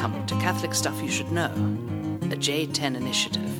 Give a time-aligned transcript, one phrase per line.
[0.00, 1.50] Welcome to Catholic Stuff You Should Know,
[2.22, 3.52] a J10 initiative.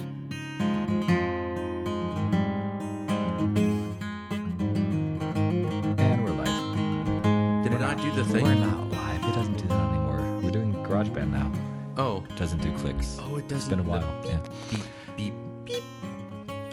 [5.99, 7.63] And we're live.
[7.63, 8.45] Did it not do the thing?
[8.45, 9.23] We're not live.
[9.23, 10.41] It doesn't do that anymore.
[10.43, 11.53] We're doing GarageBand now.
[11.99, 12.25] Oh.
[12.31, 13.19] It doesn't do clicks.
[13.21, 13.69] Oh, it doesn't.
[13.69, 14.23] been a while.
[14.25, 14.39] Yeah.
[14.71, 14.85] Beep,
[15.19, 15.35] beep,
[15.67, 15.85] beep.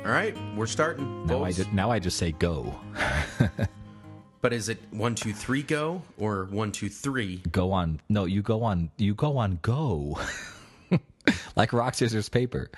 [0.06, 1.26] All right, we're starting.
[1.26, 1.68] Now I folks.
[1.74, 2.74] now I just say go.
[4.48, 7.42] But is it one, two, three, go, or one, two, three?
[7.52, 8.00] Go on.
[8.08, 8.92] No, you go on.
[8.96, 9.60] You go on.
[9.62, 10.18] Go.
[11.58, 12.72] like rock scissors paper.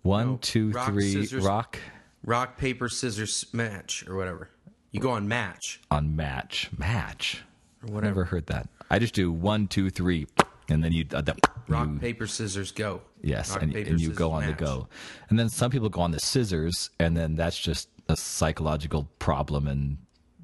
[0.00, 1.12] One, No, two, rock, three.
[1.12, 1.78] scissors- Rock
[2.24, 4.48] Rock, paper, scissors, match, or whatever.
[4.90, 5.78] You go on match.
[5.90, 6.70] on match.
[6.78, 7.42] Match.
[7.86, 8.14] Or whatever.
[8.14, 8.66] Never heard that.
[8.90, 10.26] I just do one, two, three,
[10.70, 11.04] and then you.
[11.12, 11.36] Uh, the,
[11.68, 13.02] Rock, you- paper, scissors, go.
[13.20, 14.56] Yes, Rock, and, paper, and you scissors, go on match.
[14.56, 14.88] the go.
[15.28, 19.68] And then some people go on the scissors, and then that's just a psychological problem,
[19.68, 19.98] and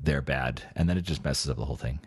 [0.05, 0.63] they're bad.
[0.77, 2.01] And then it just messes up the whole thing.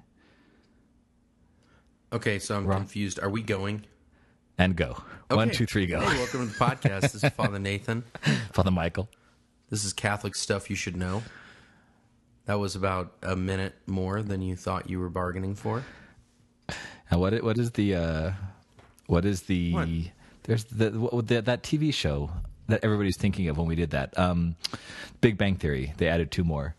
[2.13, 2.79] Okay, so I'm Rock.
[2.79, 3.19] confused.
[3.21, 3.85] Are we going?
[4.57, 5.03] And go.
[5.29, 5.57] One, Okay.
[5.57, 5.99] two, three, go.
[5.99, 7.01] Hey, welcome to the podcast.
[7.01, 8.03] This is Father Nathan.
[8.53, 9.09] Father Michael.
[9.69, 11.21] This is Catholic stuff you should know.
[12.45, 15.83] That was about a minute more than you thought you were bargaining for.
[17.11, 17.33] And what?
[17.43, 17.95] What is the?
[17.95, 18.31] uh
[19.07, 19.73] What is the?
[19.73, 19.89] What?
[20.43, 20.89] There's the,
[21.25, 22.31] the that TV show
[22.69, 24.17] that everybody's thinking of when we did that.
[24.17, 24.55] Um
[25.19, 25.93] Big Bang Theory.
[25.97, 26.75] They added two more.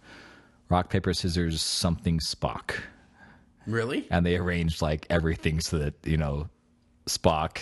[0.69, 2.75] Rock, paper, scissors, something Spock.
[3.67, 4.07] Really?
[4.11, 6.49] and they arranged like everything so that you know
[7.07, 7.59] Spock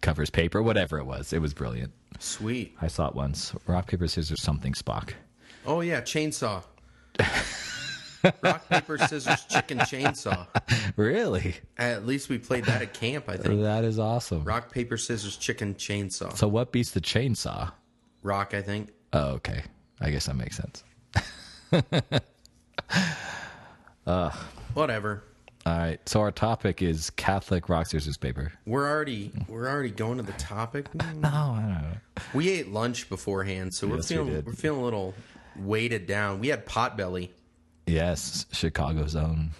[0.00, 1.32] covers paper, whatever it was.
[1.32, 1.92] It was brilliant.
[2.18, 2.74] Sweet.
[2.82, 3.54] I saw it once.
[3.66, 5.12] Rock paper scissors something Spock.
[5.64, 6.64] Oh yeah, chainsaw.
[8.42, 10.46] Rock paper scissors chicken chainsaw.
[10.96, 11.54] Really?
[11.78, 13.28] At least we played that at camp.
[13.28, 13.62] I think.
[13.62, 14.44] That is awesome.
[14.44, 16.36] Rock paper scissors chicken chainsaw.
[16.36, 17.72] So what beats the chainsaw?
[18.22, 18.90] Rock, I think.
[19.12, 19.62] Oh, okay.
[20.00, 20.82] I guess that makes sense.
[24.74, 25.22] Whatever.
[25.64, 26.00] All right.
[26.08, 28.52] So our topic is Catholic rock scissors paper.
[28.66, 30.86] We're already we're already going to the topic.
[31.14, 31.92] No, I don't know.
[32.34, 34.46] We ate lunch beforehand, so we're Yes, we feeling did.
[34.46, 35.14] we're feeling a little
[35.56, 36.40] weighted down.
[36.40, 37.28] We had Potbelly.
[37.86, 39.50] Yes, Chicago's own.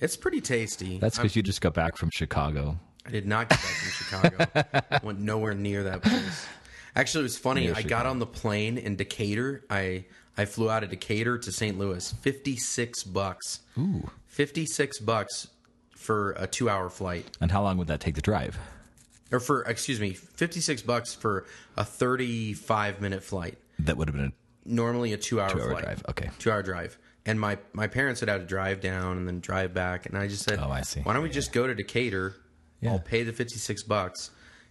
[0.00, 0.98] It's pretty tasty.
[0.98, 2.78] That's because you just got back from Chicago.
[3.06, 4.98] I did not get back from Chicago.
[5.02, 6.46] Went nowhere near that place.
[6.96, 7.70] Actually, it was funny.
[7.70, 9.64] I got on the plane in Decatur.
[9.68, 11.78] I I flew out of Decatur to St.
[11.78, 12.12] Louis.
[12.20, 13.60] Fifty six bucks.
[13.78, 14.08] Ooh.
[14.26, 15.48] Fifty six bucks
[15.90, 18.58] for a two hour flight, And how long would that take to drive?
[19.32, 21.46] or for excuse me, fifty six bucks for
[21.76, 23.58] a thirty five minute flight.
[23.80, 24.32] That would have been
[24.64, 25.84] Normally a two hour a two-hour flight.
[25.84, 26.02] drive.
[26.10, 26.30] Okay.
[26.38, 26.98] two hour drive.
[27.26, 30.26] And my my parents had had to drive down and then drive back, and I
[30.26, 31.00] just said, Oh, I see.
[31.00, 32.34] Why don't we just go to Decatur?
[32.80, 32.92] Yeah.
[32.92, 34.30] I'll pay the fifty six bucks,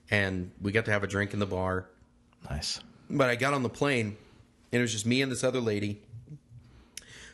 [0.09, 1.87] and we got to have a drink in the bar.
[2.49, 2.79] Nice.
[3.09, 4.17] But I got on the plane,
[4.71, 6.01] and it was just me and this other lady,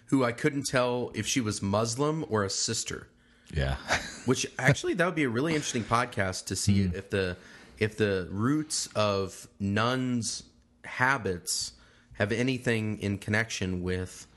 [0.07, 3.07] who I couldn't tell if she was Muslim or a sister.
[3.53, 3.75] Yeah.
[4.25, 6.95] Which actually, that would be a really interesting podcast to see Hmm.
[6.95, 7.37] if the
[7.77, 10.43] if the roots of nuns'
[10.85, 11.73] habits
[12.13, 14.27] have anything in connection with,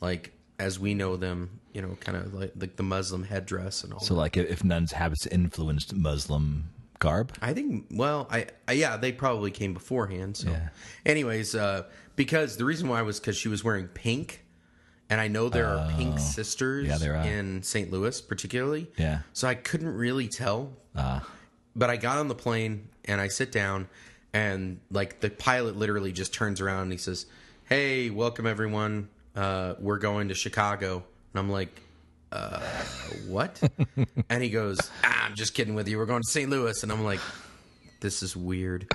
[0.00, 3.92] like as we know them, you know, kind of like, like the Muslim headdress and
[3.92, 4.00] all.
[4.00, 4.20] So, that.
[4.20, 9.50] like, if nuns' habits influenced Muslim garb, I think, well, I, I yeah, they probably
[9.50, 10.36] came beforehand.
[10.36, 10.68] So, Yeah.
[11.06, 11.84] anyways, uh,
[12.16, 14.44] because the reason why was because she was wearing pink,
[15.10, 16.92] and I know there are pink sisters Oh.
[16.92, 17.24] Yeah, there are.
[17.24, 17.90] in St.
[17.90, 18.88] Louis, particularly.
[18.96, 19.20] Yeah.
[19.32, 20.72] So I couldn't really tell.
[20.96, 21.26] Ah.
[21.76, 23.88] But I got on the plane and I sit down,
[24.32, 27.26] and like the pilot literally just turns around and he says,
[27.68, 29.08] "Hey, welcome everyone.
[29.36, 31.80] Uh, we're going to Chicago." And I'm like,
[32.32, 32.60] uh,
[33.26, 33.60] "What?"
[34.30, 35.98] and he goes, ah, "I'm just kidding with you.
[35.98, 36.50] We're going to St.
[36.50, 37.20] Louis." And I'm like,
[38.00, 38.86] "This is weird."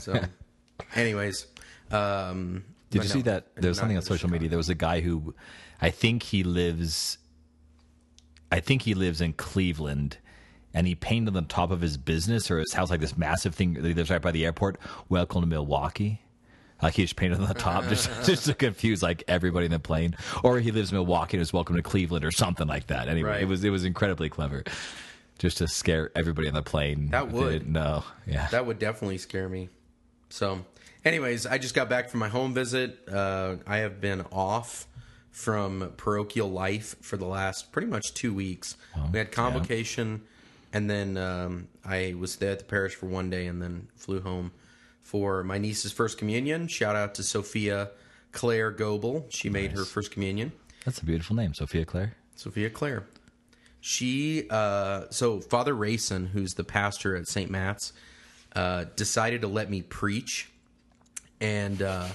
[0.00, 0.20] So,
[0.94, 1.46] anyways,
[1.90, 3.54] um, did you no, see that?
[3.56, 4.48] There was something on social media.
[4.48, 5.34] There was a guy who,
[5.80, 7.18] I think he lives,
[8.52, 10.18] I think he lives in Cleveland,
[10.72, 13.54] and he painted on the top of his business or his house like this massive
[13.54, 14.78] thing that he lives right by the airport.
[15.08, 16.23] Welcome to Milwaukee.
[16.82, 19.78] Like he just painted on the top just just to confuse like everybody in the
[19.78, 23.08] plane, or he lives in Milwaukee and is welcome to Cleveland or something like that.
[23.08, 23.42] Anyway, Right.
[23.42, 24.64] it was it was incredibly clever,
[25.38, 27.08] just to scare everybody on the plane.
[27.10, 27.72] That would.
[27.72, 28.02] didn't.
[28.26, 29.68] Yeah, That would definitely scare me.
[30.28, 30.64] So,
[31.04, 32.98] anyways, I just got back from my home visit.
[33.08, 34.86] Uh, I have been off
[35.30, 38.76] from parochial life for the last pretty much two weeks.
[39.12, 40.22] we had convocation,
[40.72, 44.20] and then um, I was there at the parish for one day, and then flew
[44.20, 44.52] home
[45.04, 46.66] for my niece's first communion.
[46.66, 47.90] Shout out to Sophia
[48.32, 49.26] Claire Goebel.
[49.28, 50.50] She made her first communion.
[50.84, 52.14] that's a beautiful name, Sophia Claire.
[52.34, 53.04] Sophia Claire.
[53.80, 57.50] She, uh, so Father Rayson, who's the pastor at St.
[57.50, 57.92] Matt's,
[58.56, 60.50] uh, decided to let me preach.
[61.40, 62.08] And uh,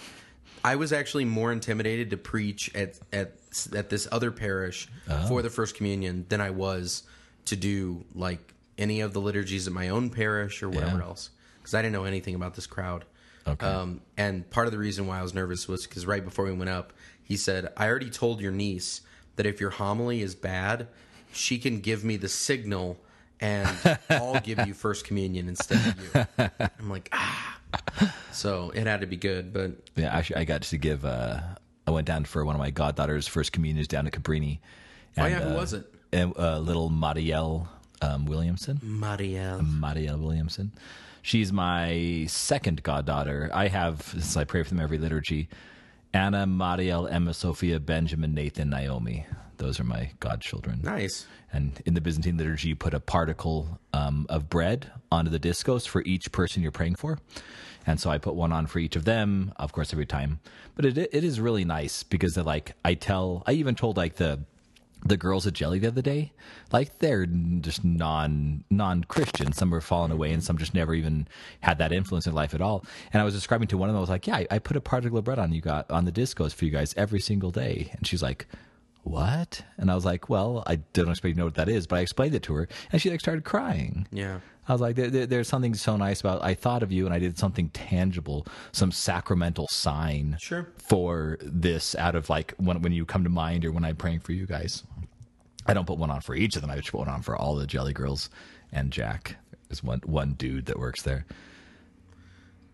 [0.64, 3.34] I was actually more intimidated to preach at, at,
[3.76, 4.90] at this other parish
[5.28, 7.04] for the First Communion than I was
[7.46, 11.04] to do like any of the liturgies at my own parish or whatever Yeah.
[11.04, 11.30] else
[11.70, 13.06] because I didn't know anything about this crowd.
[13.46, 13.66] Okay.
[13.66, 16.52] Um, and part of the reason why I was nervous was because right before we
[16.52, 19.02] went up, he said, "I already told your niece
[19.36, 20.88] that if your homily is bad,
[21.32, 22.98] she can give me the signal."
[23.40, 23.70] And
[24.10, 26.50] I'll give you first communion instead of you.
[26.80, 27.60] I'm like, ah.
[28.34, 31.06] So it had to be good, but Yeah, actually, I got to give.
[31.06, 31.40] Uh,
[31.88, 34.60] I went down for one of my goddaughter's first communions down at Cabrini.
[35.18, 35.86] Oh, And, yeah, who uh, was it?
[36.12, 37.68] And, uh, little Marielle
[38.02, 38.80] um, Williamson.
[38.84, 39.62] Marielle.
[39.62, 40.72] Marielle Williamson.
[41.22, 43.50] She's my second goddaughter.
[43.54, 45.50] I have, since I pray for them every liturgy,
[46.14, 49.26] Anna, Marielle, Emma, Sophia, Benjamin, Nathan, Naomi.
[49.58, 50.80] Those are my godchildren.
[50.84, 51.28] Nice.
[51.52, 55.88] And in the Byzantine liturgy, you put a particle um, of bread onto the diskos
[55.88, 57.20] for each person you're praying for.
[57.86, 60.40] And so I put one on for each of them, of course, every time.
[60.76, 64.16] But it it is really nice because they're like I tell I even told like
[64.16, 64.40] the
[65.06, 66.32] the girls at Jelly the other day,
[66.72, 69.54] like they're just non non Christian.
[69.54, 71.28] Some are fallen away, and some just never even
[71.62, 72.86] had that influence in life at all.
[73.14, 74.78] And I was describing to one of them, I was like, "Yeah, I, I put
[74.78, 77.52] a particle of bread on you got on the diskos for you guys every single
[77.52, 78.48] day." And she's like,
[79.10, 81.88] "What?" And I was like, "Well, I don't expect you to know what that is,"
[81.88, 84.08] but I explained it to her, and she like started crying.
[84.12, 84.40] Yeah.
[84.68, 86.44] I was like, there, there- there's something so nice about.
[86.44, 90.68] I thought of you, and I did something tangible, some sacramental sign Sure.
[90.78, 94.20] for this out of like when when you come to mind or when I'm praying
[94.20, 94.84] for you guys.
[95.66, 96.70] I don't put one on for each of them.
[96.72, 98.30] I just put one on for all the Jelly Girls
[98.72, 99.38] and Jack.
[99.72, 101.26] is one one dude that works there.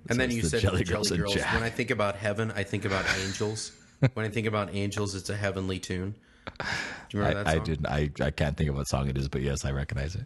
[0.09, 1.45] And then you the said Jelly the Jelly Girls Girls.
[1.53, 3.71] When I think about heaven, I think about angels.
[4.13, 6.15] when I think about angels, it's a heavenly tune.
[6.45, 6.53] Do
[7.11, 7.87] you remember that I, I didn't.
[7.87, 10.25] I, I can't think of what song it is, but yes, I recognize it.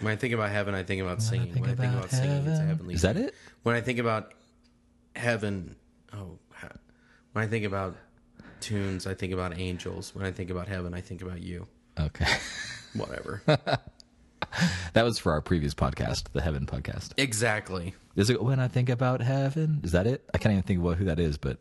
[0.00, 1.52] When I think about heaven, I think about singing.
[1.52, 2.94] think when I think about about singing, it's a heavenly.
[2.94, 3.34] Is that it?
[3.62, 4.32] When I think about
[5.14, 5.76] heaven,
[6.14, 6.38] oh,
[7.32, 7.96] when I think about
[8.60, 10.14] tunes, I think about angels.
[10.14, 11.66] When I think about heaven, I think about you.
[11.98, 12.26] Okay,
[12.94, 13.42] Whatever.
[13.46, 17.12] that was for our previous podcast, the Heaven podcast.
[17.16, 17.94] exactly.
[18.16, 19.80] Is it when I think about heaven?
[19.84, 20.28] Is that it?
[20.34, 21.58] I can't even think about who that is, but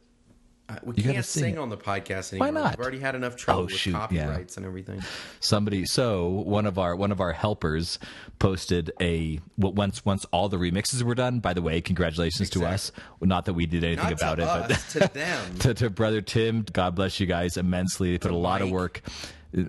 [0.84, 2.48] We You can't sing on the podcast anymore.
[2.48, 2.78] Why not?
[2.78, 4.00] We've already had enough trouble Oh, with shoot, yeah.
[4.00, 5.02] copyrights and everything.
[5.40, 7.98] somebody so one of our one of our helpers
[8.40, 12.66] posted a well, once once all the remixes were done by the way congratulations to
[12.66, 15.56] us not that we did anything Not about to it us, but to them.
[15.60, 19.02] to, to brother tim god bless you guys immensely they put a lot of work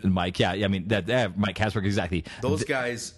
[0.04, 3.14] mike yeah i mean that yeah, mike Casper exactly Those guys,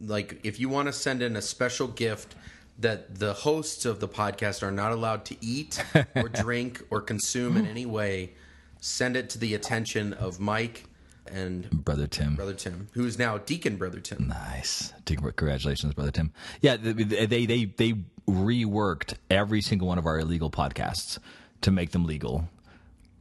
[0.00, 2.34] like, if you want to send in a special gift
[2.78, 5.82] that the hosts of the podcast are not allowed to eat
[6.16, 8.34] or drink or consume in any way,
[8.80, 10.84] send it to the attention of Mike
[11.30, 14.28] and brother tim Brother Tim, who is now Deacon Brother Tim.
[14.28, 14.92] Nice.
[15.06, 16.32] Congratulations, brother Tim.
[16.60, 17.94] Yeah, they they they, they
[18.28, 21.18] reworked every single one of our illegal podcasts
[21.62, 22.48] to make them legal.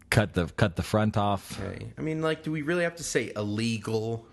[0.09, 1.59] Cut the cut the front off.
[1.61, 1.87] Okay.
[1.97, 4.25] I mean, like, do we really have to say illegal?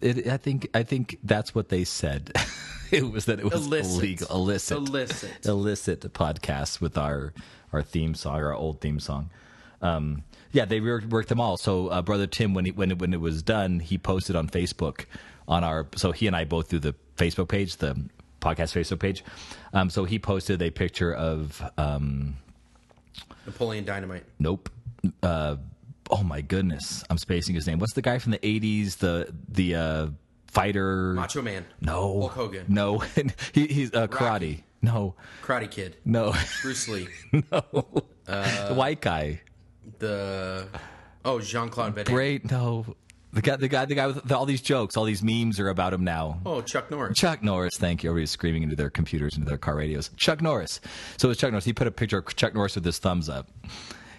[0.00, 2.32] It, I think I think that's what they said.
[2.90, 3.94] it was that it was Illicit.
[4.02, 5.46] illegal, illicit, Illicit.
[5.46, 7.32] illicit podcast with our
[7.72, 9.30] our theme song, our old theme song.
[9.80, 11.56] Um, yeah, they reworked worked them all.
[11.56, 14.48] So, uh, brother Tim, when he, when it, when it was done, he posted on
[14.48, 15.06] Facebook
[15.48, 15.86] on our.
[15.96, 17.94] So he and I both do the Facebook page, the
[18.40, 19.24] podcast Facebook page.
[19.72, 22.36] Um, so he posted a picture of um,
[23.46, 24.24] Napoleon Dynamite.
[24.38, 24.68] nope.
[25.22, 25.56] Uh,
[26.10, 27.78] oh my goodness, I'm spacing his name.
[27.78, 28.98] What's the guy from the '80s?
[28.98, 30.06] The the uh,
[30.52, 31.14] fighter.
[31.14, 31.64] Macho Man.
[31.80, 32.20] No.
[32.20, 32.66] Hulk Hogan.
[32.68, 32.98] No.
[33.52, 34.20] he, he's uh, karate.
[34.20, 34.64] Rocky.
[34.82, 35.14] No.
[35.42, 35.96] Karate Kid.
[36.04, 36.34] No.
[36.62, 37.08] Bruce Lee.
[37.50, 39.40] No, uh, the white guy.
[39.98, 40.68] The.
[41.24, 42.14] Oh, Jean Claude Van Damme.
[42.14, 42.50] Great.
[42.50, 42.84] No.
[43.32, 43.56] The guy.
[43.56, 43.84] The guy.
[43.84, 44.96] The guy with all these jokes.
[44.96, 46.40] All these memes are about him now.
[46.44, 47.18] Oh, Chuck Norris.
[47.18, 48.10] Chuck Norris, thank you.
[48.10, 50.10] Everybody's screaming into their computers, into their car radios.
[50.16, 50.80] Chuck Norris.
[51.16, 51.64] So it was Chuck Norris.
[51.64, 53.50] He put a picture of Chuck Norris with his thumbs up.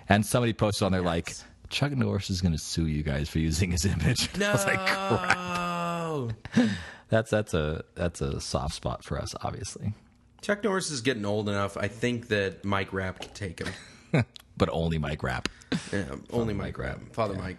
[0.10, 1.34] And somebody posted on there like,
[1.74, 4.30] Chuck Norris is going to sue you guys for using his image.
[4.42, 5.38] I was like, crap.
[5.38, 6.30] No.
[7.10, 9.94] That's that's a that's a soft spot for us, obviously.
[10.42, 11.77] Chuck Norris is getting old enough.
[11.77, 14.25] I think that Mike Rapp can take him.
[14.56, 15.50] But only Mike Rapp.
[15.92, 17.00] Yeah, only Mike Rapp.
[17.12, 17.58] Father Mike.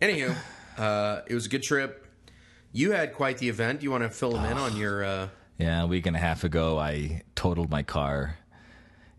[0.00, 0.34] Anywho,
[0.78, 2.06] uh, it was a good trip.
[2.72, 3.82] You had quite the event.
[3.82, 6.42] You want to fill him in on your uh, Yeah, a week and a half
[6.42, 8.38] ago, I totaled my car.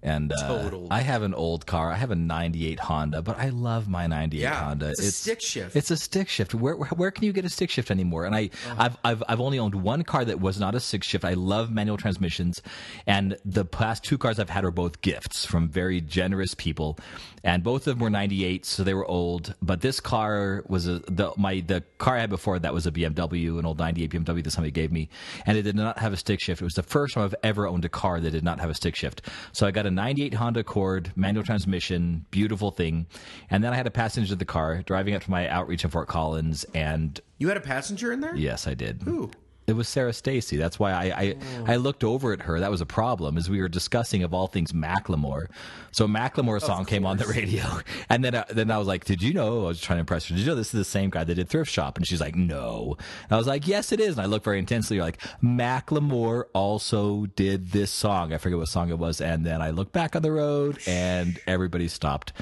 [0.03, 0.87] And uh.
[0.89, 1.91] I have an old car.
[1.91, 4.89] I have a '98 Honda, but I love my '98 Yeah, Honda.
[4.89, 5.75] it's a stick shift.
[5.75, 6.55] It's a stick shift.
[6.55, 8.25] Where, where where can you get a stick shift anymore?
[8.25, 11.23] And I I've, I've I've only owned one car that was not a stick shift.
[11.23, 12.61] I love manual transmissions,
[13.05, 16.97] and the past two cars I've had are both gifts from very generous people,
[17.43, 19.53] and both of them were '98, so they were old.
[19.61, 22.91] But this car was a the my the car I had before that was a
[22.91, 25.09] BMW, an old '98 BMW that somebody gave me,
[25.45, 26.61] and it did not have a stick shift.
[26.61, 28.73] It was the first time I've ever owned a car that did not have a
[28.73, 29.21] stick shift.
[29.51, 33.07] So I got a '98 Honda Accord, manual transmission, beautiful thing,
[33.49, 35.89] and then I had a passenger in the car driving up to my outreach in
[35.89, 38.35] Fort Collins, and You had a passenger in there?
[38.35, 39.01] yes, I did.
[39.03, 39.31] Who?
[39.71, 40.57] It was Sarah Stacy.
[40.57, 41.35] That's why I, I
[41.65, 42.59] I looked over at her.
[42.59, 45.47] That was a problem, as we were discussing of all things Macklemore.
[45.91, 47.63] So a Macklemore song came on the radio,
[48.09, 50.27] and then uh, then I was like, "Did you know?" I was trying to impress
[50.27, 50.35] her.
[50.35, 51.97] Did you know this is the same guy that did Thrift Shop?
[51.97, 54.59] And she's like, "No." And I was like, "Yes, it is." And I looked very
[54.59, 54.97] intensely.
[54.97, 58.33] You're like, Macklemore also did this song.
[58.33, 59.21] I forget what song it was.
[59.21, 62.33] And then I looked back on the road, and everybody stopped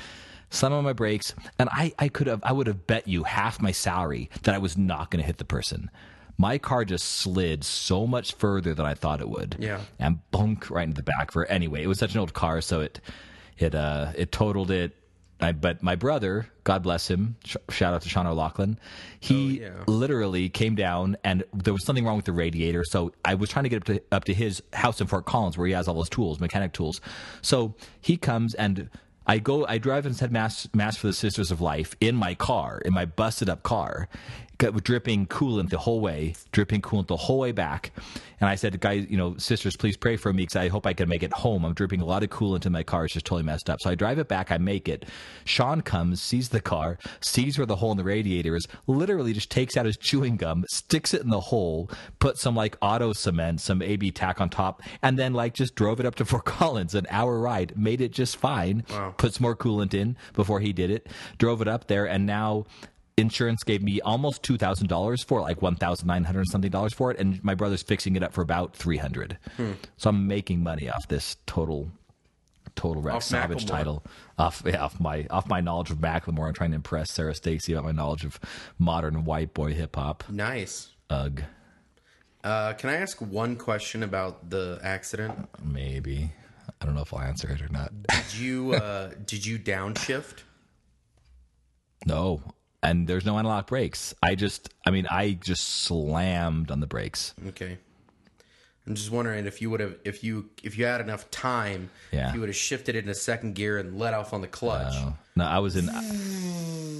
[0.49, 3.61] some of my brakes, and I, I could have I would have bet you half
[3.61, 5.91] my salary that I was not going to hit the person.
[6.39, 9.57] My car just slid so much further than I thought it would.
[9.59, 9.81] Yeah.
[9.99, 11.83] And bunk right into the back for anyway.
[11.83, 13.01] It was such an old car, so it
[13.57, 14.95] it uh it totaled it.
[15.41, 18.77] I, but my brother, God bless him, sh- shout out to Sean O'Loughlin.
[19.21, 19.83] He Oh, yeah.
[19.87, 22.83] literally came down, and there was something wrong with the radiator.
[22.83, 25.57] So I was trying to get up to up to his house in Fort Collins,
[25.57, 26.99] where he has all those tools, mechanic tools.
[27.41, 28.89] So he comes and
[29.27, 32.33] I go, I drive and said mass mass for the Sisters of Life in my
[32.35, 34.09] car, in my busted up car,
[34.59, 37.91] dripping coolant the whole way, dripping coolant the whole way back.
[38.39, 40.93] And I said, guys, you know, sisters, please pray for me because I hope I
[40.93, 41.65] can make it home.
[41.65, 43.05] I'm dripping a lot of coolant in my car.
[43.05, 43.79] It's just totally messed up.
[43.81, 44.51] So I drive it back.
[44.51, 45.05] I make it.
[45.45, 49.51] Sean comes, sees the car, sees where the hole in the radiator is, literally just
[49.51, 51.89] takes out his chewing gum, sticks it in the hole,
[52.19, 55.99] put some like auto cement, some AB tack on top, and then like just drove
[55.99, 58.83] it up to Fort Collins, an hour ride, made it just fine.
[58.89, 59.15] Wow.
[59.17, 62.65] Put some more coolant in before he did it, drove it up there, and now
[63.19, 66.93] insurance gave me almost two thousand dollars for like one thousand nine hundred something dollars
[66.93, 69.37] for it, and my brother's fixing it up for about three hundred.
[69.57, 69.73] Hmm.
[69.97, 71.91] So I'm making money off this total.
[72.75, 73.67] Total wreck Off Savage Macklemore.
[73.67, 74.03] title
[74.37, 76.47] off yeah, off my off my knowledge of Macklemore.
[76.47, 78.39] I'm trying to impress Sarah Stacy about my knowledge of
[78.77, 80.23] modern white boy hip hop.
[80.29, 80.89] Nice.
[81.09, 81.43] Ugh,
[82.43, 85.49] Uh, can I ask one question about the accident?
[85.61, 86.31] maybe
[86.79, 87.91] I don't know if I'll answer it or not.
[88.03, 90.43] Did you uh, did you downshift?
[92.05, 92.41] No,
[92.83, 94.13] and there's no analog brakes.
[94.23, 97.33] I just, I mean, I just slammed on the brakes.
[97.49, 97.77] Okay.
[98.87, 102.29] I'm just wondering if you would have if you if you had enough time, Yeah.
[102.29, 104.93] if you would have shifted it into second gear and let off on the clutch.
[104.95, 105.85] No, no, I was in.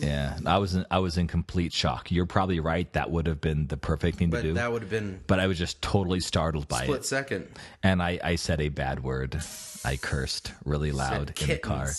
[0.05, 0.85] Yeah, I was in.
[0.91, 2.11] I was in complete shock.
[2.11, 2.91] You're probably right.
[2.93, 4.53] That would have been the perfect thing to do.
[4.53, 6.85] that would have been but I was just totally startled by it.
[6.85, 7.47] split second.
[7.81, 9.41] and I, I said a bad word.
[9.83, 11.89] I cursed really loud in the car.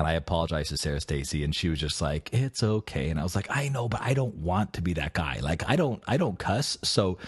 [0.00, 3.22] And I apologized to Sarah Stacy, and she was just like, "It's okay." And I
[3.22, 5.38] was like, "I know, but I don't want to be that guy.
[5.40, 7.18] Like, I don't, I don't cuss, so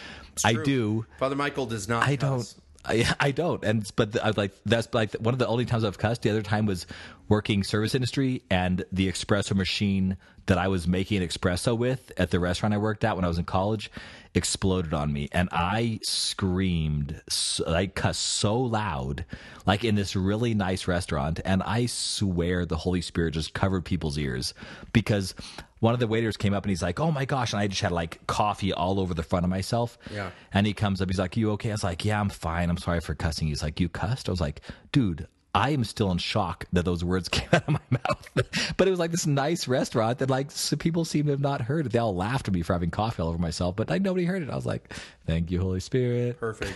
[0.45, 2.03] I do." Father Michael does not.
[2.03, 2.55] I cuss.
[2.55, 2.62] don't.
[2.85, 5.99] I, I don't, and but I like that's like one of the only times I've
[5.99, 6.23] cussed.
[6.23, 6.87] The other time was
[7.29, 12.31] working service industry, and the espresso machine that I was making an espresso with at
[12.31, 13.91] the restaurant I worked at when I was in college
[14.35, 17.21] exploded on me, and I screamed.
[17.67, 19.25] I cussed so loud,
[19.67, 24.19] like in this really nice restaurant, and I swear the Holy Spirit just covered people's
[24.19, 24.55] ears
[24.93, 25.35] because
[25.83, 27.83] one of the waiters came up and he's like, "Oh my gosh!" and I just
[27.83, 29.99] had like coffee all over the front of myself.
[30.13, 30.31] Yeah.
[30.55, 31.71] And he comes up, he's like, You okay?
[31.71, 32.71] I was like, Yeah, I'm fine.
[32.71, 33.49] I'm sorry for cussing.
[33.49, 34.29] He's like, You cussed?
[34.29, 34.61] I was like,
[34.93, 38.75] Dude, I am still in shock that those words came out of my mouth.
[38.77, 41.61] but it was like this nice restaurant that like so people seem to have not
[41.63, 41.93] heard it.
[41.93, 44.43] They all laughed at me for having coffee all over myself, but like nobody heard
[44.43, 44.51] it.
[44.51, 44.95] I was like,
[45.27, 46.39] Thank you, Holy Spirit.
[46.39, 46.75] Perfect.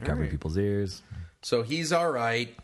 [0.00, 0.30] Covering right.
[0.30, 1.02] people's ears.
[1.42, 2.56] So he's all right.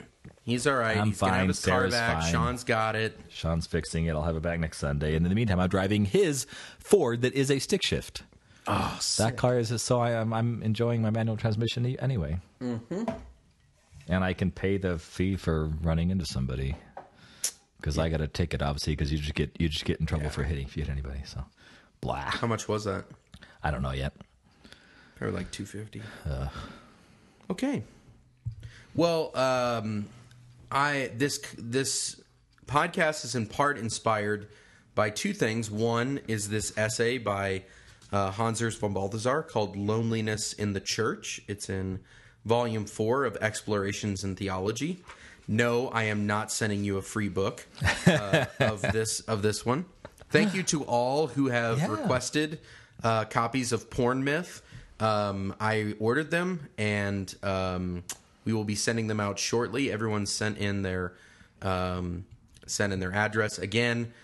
[0.46, 0.96] He's all right.
[0.96, 1.48] I'm He's gonna have fine.
[1.48, 2.22] his car Sarah's back.
[2.22, 2.32] fine.
[2.32, 3.18] Sean's got it.
[3.28, 4.12] Sean's fixing it.
[4.12, 5.16] I'll have it back next Sunday.
[5.16, 6.46] And in the meantime, I'm driving his
[6.78, 8.22] Ford that is a stick shift.
[8.68, 12.38] Oh, That car is so I, I'm, I'm enjoying my manual transmission e- anyway.
[12.62, 13.04] Mm-hmm.
[14.08, 16.76] And I can pay the fee for running into somebody
[17.78, 20.30] because I got a ticket, obviously, because you just get you just get in trouble
[20.30, 21.20] for hitting if you hit anybody.
[21.26, 21.44] So,
[22.00, 22.20] blah.
[22.22, 23.04] How much was that?
[23.64, 24.12] I don't know yet.
[25.16, 26.02] Probably like two fifty.
[27.50, 27.82] Okay.
[28.94, 30.06] Well, um,
[30.76, 32.20] I this this
[32.66, 34.48] podcast is in part inspired
[34.94, 35.70] by two things.
[35.70, 37.64] One is this essay by
[38.12, 42.00] uh, Hans Urs von Balthasar called "Loneliness in the Church." It's in
[42.44, 45.02] volume four of Explorations in Theology.
[45.48, 47.66] No, I am not sending you a free book
[48.06, 49.86] uh, of this of this one.
[50.28, 51.86] Thank you to all who have Yeah.
[51.92, 52.60] requested
[53.02, 54.60] uh, copies of Porn Myth.
[55.00, 58.02] Um, I ordered them, and um,
[58.46, 59.92] we will be sending them out shortly.
[59.92, 61.12] Everyone sent in their
[61.60, 62.24] um,
[62.66, 64.14] sent in their address again.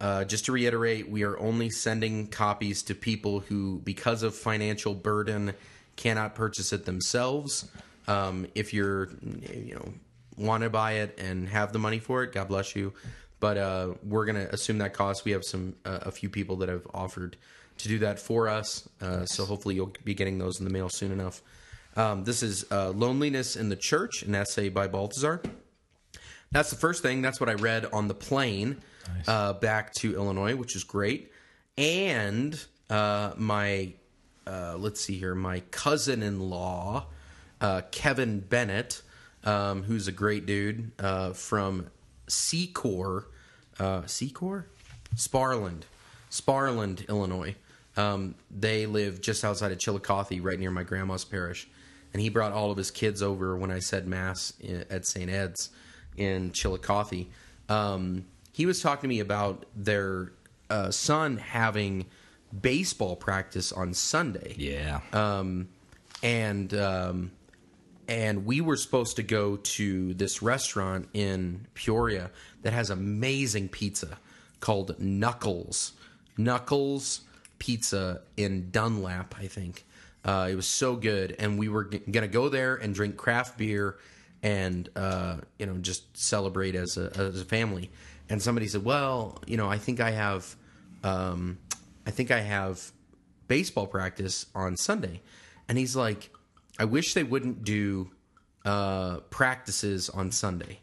[0.00, 4.94] Uh, just to reiterate, we are only sending copies to people who, because of financial
[4.94, 5.52] burden,
[5.96, 7.70] cannot purchase it themselves.
[8.08, 9.10] Um, if you're,
[9.52, 9.92] you know,
[10.38, 12.92] want to buy it and have the money for it, God bless you.
[13.40, 15.24] But uh, we're gonna assume that cost.
[15.24, 17.36] We have some uh, a few people that have offered
[17.78, 18.88] to do that for us.
[19.00, 21.42] Uh, So hopefully you'll be getting those in the mail soon enough.
[22.00, 25.42] Um, this is uh, "Loneliness in the Church," an essay by Balthasar.
[26.50, 27.20] That's the first thing.
[27.20, 28.78] That's what I read on the plane
[29.28, 31.30] uh, back to Illinois, which is great.
[31.76, 33.92] And uh, my
[34.46, 37.04] uh, let's see here, my cousin-in-law,
[37.60, 39.02] uh, Kevin Bennett,
[39.44, 41.90] um, who's a great dude uh, from
[42.28, 43.26] Secor,
[43.78, 44.64] uh, Secor,
[45.16, 45.82] Sparland,
[46.30, 47.56] Sparland, Illinois.
[47.98, 51.68] Um, they live just outside of Chillicothe, right near my grandma's parish.
[52.12, 55.30] And he brought all of his kids over when I said mass i- at St.
[55.30, 55.70] Ed's
[56.16, 57.26] in Chillicothe.
[57.68, 60.32] Um, he was talking to me about their
[60.68, 62.06] uh, son having
[62.60, 65.00] baseball practice on Sunday Yeah.
[66.22, 67.30] and um,
[68.08, 72.30] and we were supposed to go to this restaurant in Peoria
[72.62, 74.18] that has amazing pizza
[74.58, 75.92] called Knuckles.
[76.36, 77.20] Knuckles
[77.60, 79.84] Pizza in Dunlap, I think.
[80.24, 83.56] Uh, it was so good, and we were g- gonna go there and drink craft
[83.58, 83.96] beer
[84.42, 87.90] and uh, you know just celebrate as a as a family.
[88.28, 90.54] And somebody said, "Well, you know, I think I have,
[91.02, 91.58] um,
[92.06, 92.92] I think I have
[93.48, 95.20] baseball practice on Sunday.
[95.68, 96.30] And he's like,
[96.78, 98.10] I wish they wouldn't do
[98.64, 100.78] uh, practices on Sunday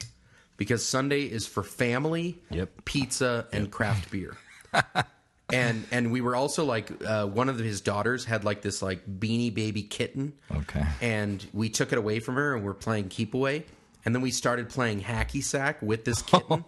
[0.57, 2.83] because Sunday is for family, Yep.
[2.85, 4.35] pizza, and craft beer.
[5.53, 9.05] and and we were also like uh, one of his daughters had like this like
[9.07, 10.33] beanie baby kitten.
[10.53, 10.85] Okay.
[11.01, 13.65] And we took it away from her and we're playing keep away.
[14.05, 16.59] And then we started playing hacky sack with this kitten,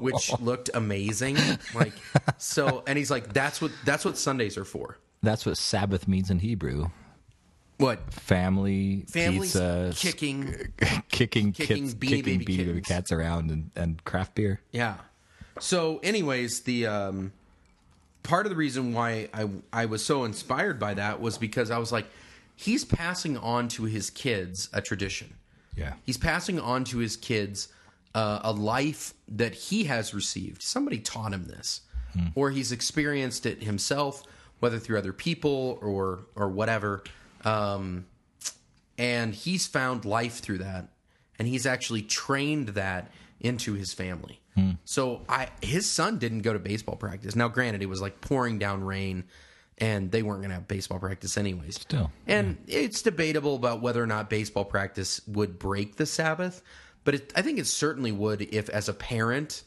[0.00, 1.38] which looked amazing.
[1.74, 1.94] Like
[2.36, 6.30] so, and he's like, "That's what that's what Sundays are for." That's what Sabbath means
[6.30, 6.88] in Hebrew.
[7.78, 10.44] What Family, families pizza, kicking
[11.10, 14.60] kicking, kicking kids, beanie kicking baby beanie baby cats around and, and craft beer.
[14.70, 14.96] yeah
[15.58, 17.32] so anyways the um
[18.22, 21.78] part of the reason why i i was so inspired by that was because i
[21.78, 22.06] was like
[22.62, 25.34] he's passing on to his kids a tradition.
[25.76, 25.94] Yeah.
[26.04, 27.68] he's passing on to his kids
[28.14, 30.60] uh, a life that he has received.
[30.62, 31.80] Somebody taught him this.
[32.34, 34.22] Or he's experienced it himself
[34.60, 37.02] whether through other people or or whatever.
[37.42, 38.04] Um
[38.98, 40.88] and he's found life through that.
[41.38, 44.41] And he's actually trained that into his family
[44.84, 47.34] so i his son didn't go to baseball practice.
[47.36, 49.24] Now granted it was like pouring down rain
[49.78, 51.76] and they weren't going to have baseball practice anyways.
[51.80, 56.62] Still, and it's debatable about whether or not baseball practice would break the sabbath
[57.04, 59.62] but it, i think it certainly would if as a parent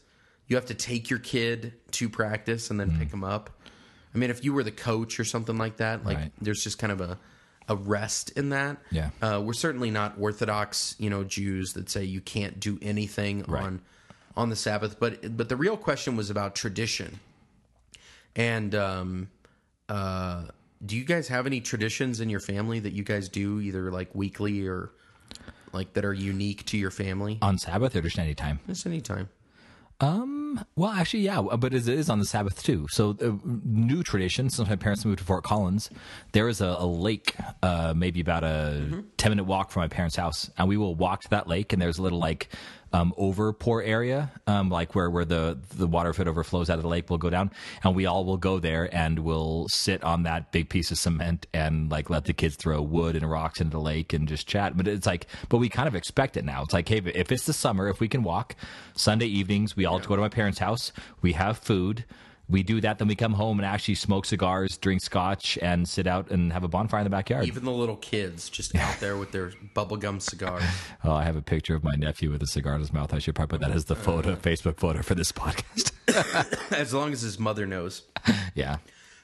[0.46, 2.98] you have to take your kid to practice and then Hmm.
[3.00, 3.50] pick them up.
[4.14, 6.32] I mean if you were the coach or something like that like Right.
[6.40, 7.18] there's just kind of a
[7.68, 8.76] a rest in that.
[8.92, 9.10] Yeah.
[9.20, 13.80] uh, we're certainly not orthodox you know jews that say you can't do anything on
[14.36, 17.18] on the sabbath but but the real question was about tradition
[18.34, 19.28] and um
[19.88, 20.44] uh
[20.84, 24.14] do you guys have any traditions in your family that you guys do either like
[24.14, 24.90] weekly or
[25.72, 28.60] like that are unique to your family on Sabbath or just any time?
[28.66, 29.28] just anytime
[30.76, 32.86] Well, actually, yeah, but it is on the Sabbath too.
[32.90, 33.32] So, uh,
[33.64, 34.50] new tradition.
[34.50, 35.90] Since my parents moved to Fort Collins,
[36.32, 40.16] there is a, a lake, uh, maybe about a ten minute walk from my parents'
[40.16, 41.72] house, and we will walk to that lake.
[41.72, 42.48] And there's a little like
[42.92, 46.82] um, overpour area, um, like where where the the water if it overflows out of
[46.82, 47.50] the lake will go down,
[47.82, 51.46] and we all will go there and we'll sit on that big piece of cement
[51.52, 54.76] and like let the kids throw wood and rocks into the lake and just chat.
[54.76, 56.62] But it's like, but we kind of expect it now.
[56.62, 58.54] It's like, hey, if it's the summer, if we can walk
[58.94, 60.92] Sunday evenings, we all go to my parents' house.
[61.22, 62.04] We have food.
[62.48, 66.06] We do that, then we come home and actually smoke cigars, drink scotch, and sit
[66.06, 67.44] out and have a bonfire in the backyard.
[67.46, 70.62] even the little kids just out there with their bubblegum cigars
[71.02, 73.12] Oh, I have a picture of my nephew with a cigar in his mouth.
[73.12, 75.90] I should probably put that as the photo, Facebook photo for this podcast.
[76.72, 78.02] as long as his mother knows
[78.54, 78.76] yeah.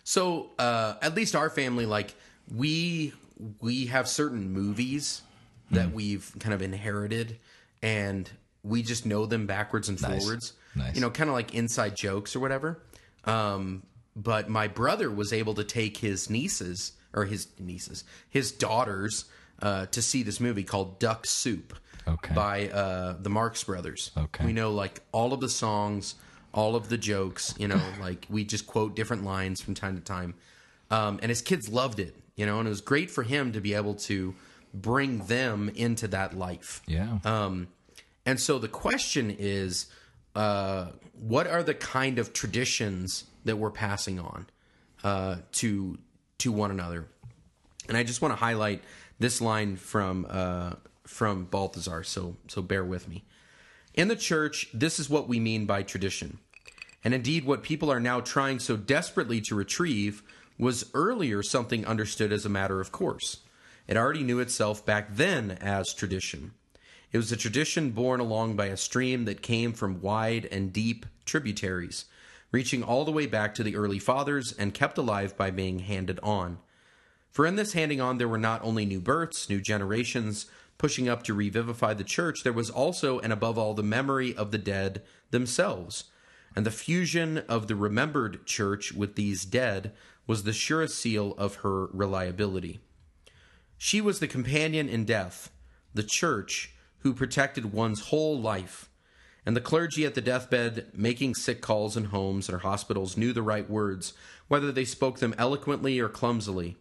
[0.04, 2.14] So uh, at least our family, like
[2.52, 3.12] we
[3.61, 5.22] we have certain movies
[5.70, 5.94] that Hmm.
[5.94, 7.38] we've kind of inherited,
[7.82, 8.28] and
[8.64, 10.22] we just know them backwards and Nice.
[10.22, 10.52] forwards.
[10.74, 10.94] Nice.
[10.96, 12.82] You know, kind of like inside jokes or whatever.
[13.24, 13.82] Um,
[14.14, 19.24] but my brother was able to take his nieces or his nieces, his daughters,
[19.61, 21.74] uh, to see this movie called Duck Soup
[22.08, 22.35] Okay.
[22.35, 24.11] by uh, the Marx Brothers.
[24.16, 24.44] Okay.
[24.44, 26.16] we know like all of the songs,
[26.52, 27.54] all of the jokes.
[27.58, 30.35] You know, like we just quote different lines from time to time.
[30.90, 32.16] Um, and his kids loved it.
[32.35, 34.35] You know, and it was great for him to be able to
[34.74, 36.82] bring them into that life.
[36.87, 37.18] Yeah.
[37.24, 37.68] Um,
[38.26, 39.87] and so the question is,
[40.35, 40.87] uh,
[41.21, 44.47] what are the kind of traditions that we're passing on
[45.05, 45.99] uh, to
[46.38, 47.07] to one another?
[47.88, 48.83] And I just want to highlight
[49.18, 50.75] this line from uh,
[51.07, 52.03] from Balthasar.
[52.05, 53.25] So so bear with me.
[53.95, 56.38] In the church, this is what we mean by tradition.
[57.05, 60.23] And indeed, what people are now trying so desperately to retrieve
[60.59, 63.38] was earlier something understood as a matter of course.
[63.88, 66.53] It already knew itself back then as tradition.
[67.12, 71.05] It was a tradition borne along by a stream that came from wide and deep
[71.27, 72.07] tributaries,
[72.51, 76.18] reaching all the way back to the early fathers and kept alive by being handed
[76.22, 76.59] on.
[77.31, 80.46] For in this handing on, there were not only new births, new generations
[80.79, 84.51] pushing up to revivify the church, there was also, and above all, the memory of
[84.51, 86.05] the dead themselves.
[86.57, 89.92] And the fusion of the remembered church with these dead
[90.27, 92.81] was the surest seal of her reliability.
[93.79, 95.51] She was the companion in death,
[95.94, 98.88] the church, who protected one's whole life.
[99.45, 103.43] And the clergy at the deathbed, making sick calls in homes or hospitals, knew the
[103.43, 104.15] right words,
[104.49, 106.77] whether they spoke them eloquently or clumsily.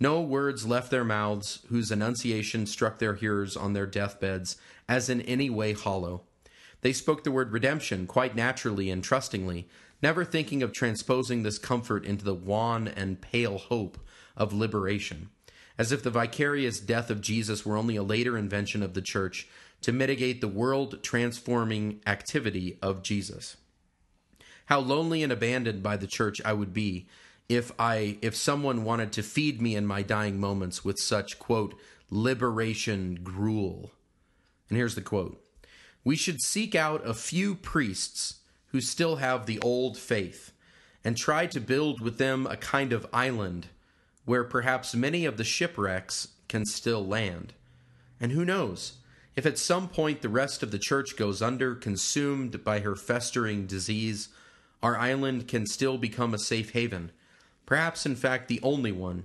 [0.00, 4.56] No words left their mouths whose enunciation struck their hearers on their deathbeds
[4.88, 6.22] as in any way hollow.
[6.80, 9.68] They spoke the word redemption quite naturally and trustingly,
[10.02, 13.96] never thinking of transposing this comfort into the wan and pale hope
[14.36, 15.30] of liberation,
[15.78, 19.48] as if the vicarious death of Jesus were only a later invention of the church
[19.80, 23.56] to mitigate the world transforming activity of Jesus.
[24.66, 27.06] How lonely and abandoned by the church I would be
[27.48, 31.74] if I if someone wanted to feed me in my dying moments with such quote
[32.10, 33.90] liberation gruel.
[34.68, 35.42] And here's the quote.
[36.04, 40.52] We should seek out a few priests who still have the old faith
[41.04, 43.68] and try to build with them a kind of island
[44.24, 47.54] where perhaps many of the shipwrecks can still land.
[48.20, 48.94] And who knows,
[49.34, 53.66] if at some point the rest of the church goes under, consumed by her festering
[53.66, 54.28] disease,
[54.82, 57.10] our island can still become a safe haven
[57.66, 59.24] perhaps in fact the only one,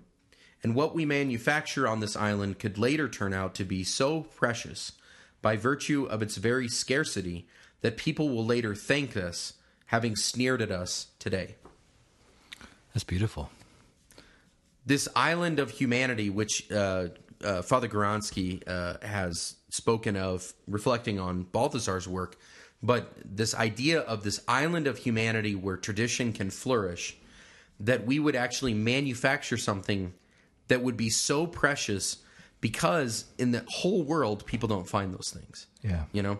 [0.63, 4.93] and what we manufacture on this island could later turn out to be so precious
[5.41, 7.47] by virtue of its very scarcity
[7.81, 9.53] that people will later thank us
[9.87, 11.55] having sneered at us today.
[12.93, 13.49] That's beautiful.
[14.87, 17.09] This island of humanity, which uh,
[17.43, 22.37] uh, Father Guransky uh, has spoken of, reflecting on Balthasar's work,
[22.81, 27.17] but this idea of this island of humanity where tradition can flourish
[27.79, 30.13] that we would actually manufacture something
[30.69, 32.17] that would be so precious
[32.61, 35.67] because in the whole world people don't find those things.
[35.83, 36.05] Yeah.
[36.13, 36.39] You know?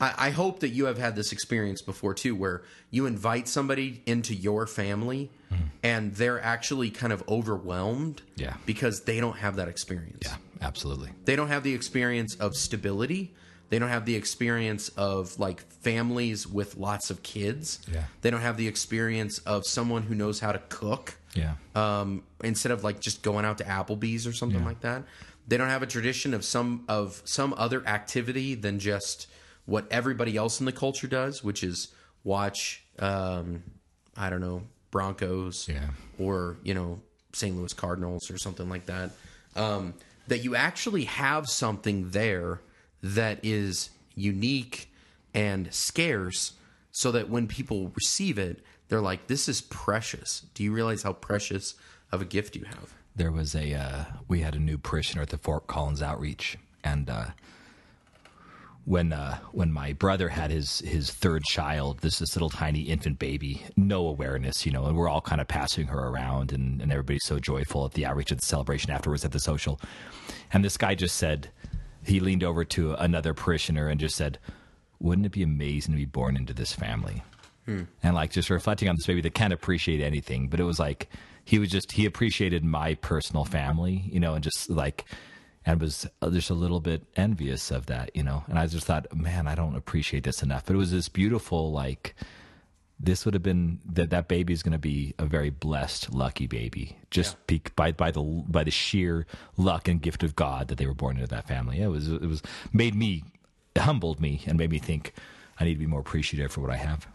[0.00, 4.02] I, I hope that you have had this experience before too, where you invite somebody
[4.06, 5.58] into your family mm.
[5.82, 8.22] and they're actually kind of overwhelmed.
[8.36, 8.54] Yeah.
[8.66, 10.22] Because they don't have that experience.
[10.26, 11.10] Yeah, absolutely.
[11.24, 13.34] They don't have the experience of stability.
[13.68, 17.80] They don't have the experience of like families with lots of kids.
[17.92, 18.04] Yeah.
[18.20, 21.16] They don't have the experience of someone who knows how to cook.
[21.34, 21.54] Yeah.
[21.74, 24.66] Um, instead of like just going out to Applebee's or something Yeah.
[24.66, 25.04] like that.
[25.48, 29.28] They don't have a tradition of some of some other activity than just
[29.66, 31.88] what everybody else in the culture does, which is
[32.24, 33.62] watch um,
[34.16, 35.90] I don't know, Broncos Yeah.
[36.18, 37.00] or, you know,
[37.34, 37.54] St.
[37.54, 39.10] Louis Cardinals or something like that.
[39.54, 39.92] Um,
[40.28, 42.60] that you actually have something there
[43.02, 44.90] that is unique
[45.34, 46.54] and scarce
[46.90, 50.46] so that when people receive it, they're like, this is precious.
[50.54, 51.74] Do you realize how precious
[52.10, 52.94] of a gift you have?
[53.14, 57.08] There was a uh, we had a new parishioner at the Fort Collins outreach, and
[57.10, 57.26] uh,
[58.86, 63.18] when uh, when my brother had his his third child, this this little tiny infant
[63.18, 66.92] baby, no awareness, you know, and we're all kind of passing her around, and, and
[66.92, 69.80] everybody's so joyful at the outreach at the celebration afterwards at the social,
[70.52, 71.50] and this guy just said,
[72.04, 74.38] he leaned over to another parishioner and just said,
[75.00, 77.24] "Wouldn't it be amazing to be born into this family?"
[78.04, 81.08] And like just reflecting on this baby that can't appreciate anything, but it was like
[81.44, 85.06] he was just he appreciated my personal family, you know, and just like
[85.66, 88.44] and was uh, just a little bit envious of that, you know.
[88.46, 90.64] And I just thought, man, I don't appreciate this enough.
[90.64, 92.14] But it was this beautiful like
[92.98, 96.46] this would have been that that baby is going to be a very blessed, lucky
[96.46, 99.26] baby, just be, by by the by the sheer
[99.56, 101.80] luck and gift of God that they were born into that family.
[101.82, 103.24] It was it was made me
[103.76, 105.12] humbled me and made me think
[105.58, 107.06] I need to be more appreciative for what I have.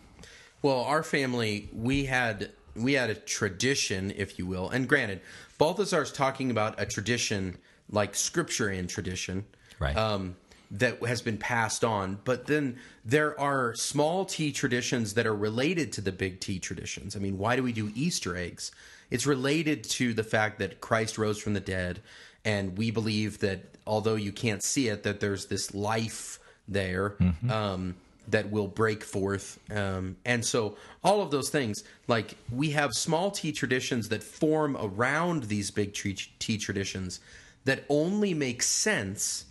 [0.62, 4.70] Well, our family, we had we had a tradition, if you will.
[4.70, 5.22] And granted,
[5.58, 7.58] Balthasar's talking about a tradition
[7.92, 9.46] like scripture and tradition.
[9.80, 9.96] Right.
[9.96, 10.36] Um,
[10.74, 15.92] that has been passed on, but then there are small T traditions that are related
[15.94, 17.16] to the big T traditions.
[17.16, 18.72] I mean, why do we do Easter eggs?
[19.10, 22.02] It's related to the fact that Christ rose from the dead,
[22.46, 27.16] and we believe that although you can't see it, that there's this life there.
[27.50, 27.96] Um,
[28.28, 29.60] that will break forth.
[29.76, 34.78] Um, and so all of those things, like we have small t traditions that form
[34.80, 37.20] around these big t, t traditions
[37.66, 39.46] that only makes sense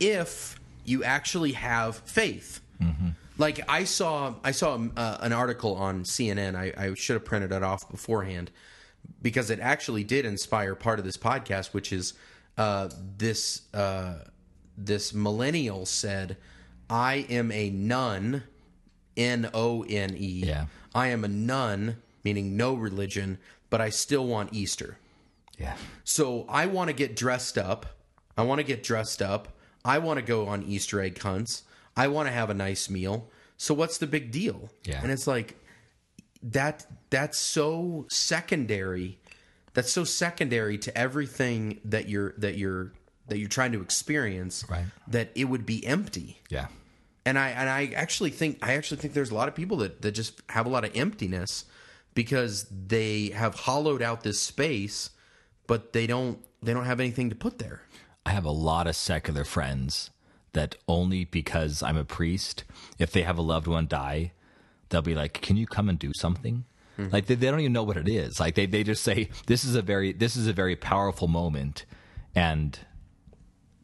[0.00, 2.60] if you actually have faith.
[3.38, 6.54] Like I saw, I saw uh, an article on CNN.
[6.54, 8.50] I, I should have printed it off beforehand
[9.20, 12.14] because it actually did inspire part of this podcast, which is
[12.56, 14.24] uh, this uh,
[14.76, 16.38] this millennial said,
[16.88, 18.44] "I am a nun,
[19.16, 20.44] N O N E.
[20.46, 20.66] Yeah.
[20.94, 24.96] I am a nun, meaning no religion, but I still want Easter."
[25.58, 25.76] Yeah.
[26.04, 27.86] So I want to get dressed up.
[28.36, 29.48] I want to get dressed up.
[29.84, 31.62] I want to go on Easter egg hunts.
[31.96, 33.30] I want to have a nice meal.
[33.56, 34.68] So what's the big deal?
[34.84, 35.00] Yeah.
[35.02, 35.56] And it's like
[36.42, 39.18] that that's so secondary.
[39.74, 42.92] That's so secondary to everything that you're that you're
[43.28, 44.84] that you're trying to experience Right.
[45.08, 46.40] that it would be empty.
[46.48, 46.68] Yeah.
[47.24, 50.02] And I and I actually think I actually think there's a lot of people that,
[50.02, 51.64] that just have a lot of emptiness
[52.14, 55.10] because they have hollowed out this space,
[55.66, 57.82] but they don't they don't have anything to put there.
[58.24, 60.10] I have a lot of secular friends
[60.52, 62.64] that only because I'm a priest,
[62.98, 64.32] if they have a loved one die,
[64.88, 66.64] they'll be like, "Can you come and do something?"
[66.98, 67.12] Mm-hmm.
[67.12, 68.40] Like they, they don't even know what it is.
[68.40, 71.84] Like they, they just say, "This is a very this is a very powerful moment,"
[72.34, 72.78] and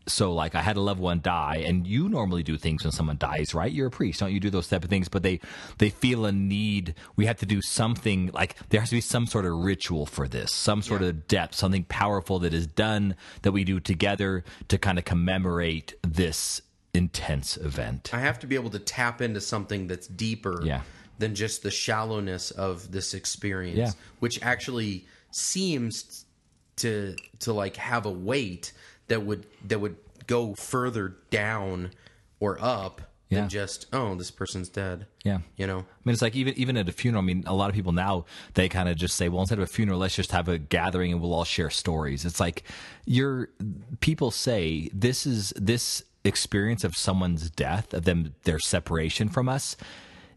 [0.06, 3.16] so like I had a loved one die, and you normally do things when someone
[3.18, 3.70] dies, right?
[3.70, 5.08] You're a priest, don't you do those type of things?
[5.08, 5.40] But they
[5.78, 6.94] they feel a need.
[7.16, 10.26] We have to do something like there has to be some sort of ritual for
[10.28, 14.78] this, some sort of depth, something powerful that is done that we do together to
[14.78, 16.60] kind of commemorate this
[16.94, 18.10] intense event.
[18.12, 20.82] I have to be able to tap into something that's deeper Yeah.
[21.18, 23.92] than just the shallowness of this experience, Yeah.
[24.18, 26.26] which actually seems
[26.76, 28.72] to to like have a weight
[29.12, 29.96] that would that would
[30.26, 31.90] go further down
[32.40, 33.40] or up Yeah.
[33.40, 35.06] than just oh this person's dead.
[35.24, 35.38] Yeah.
[35.56, 35.78] You know.
[35.80, 37.22] I mean, it's like even even at a funeral.
[37.22, 39.64] I mean, a lot of people now they kind of just say, "Well, instead of
[39.64, 42.64] a funeral, let's just have a gathering and we'll all share stories." It's like
[43.06, 43.48] you're
[44.00, 49.76] people say this is this experience of someone's death, of them their separation from us.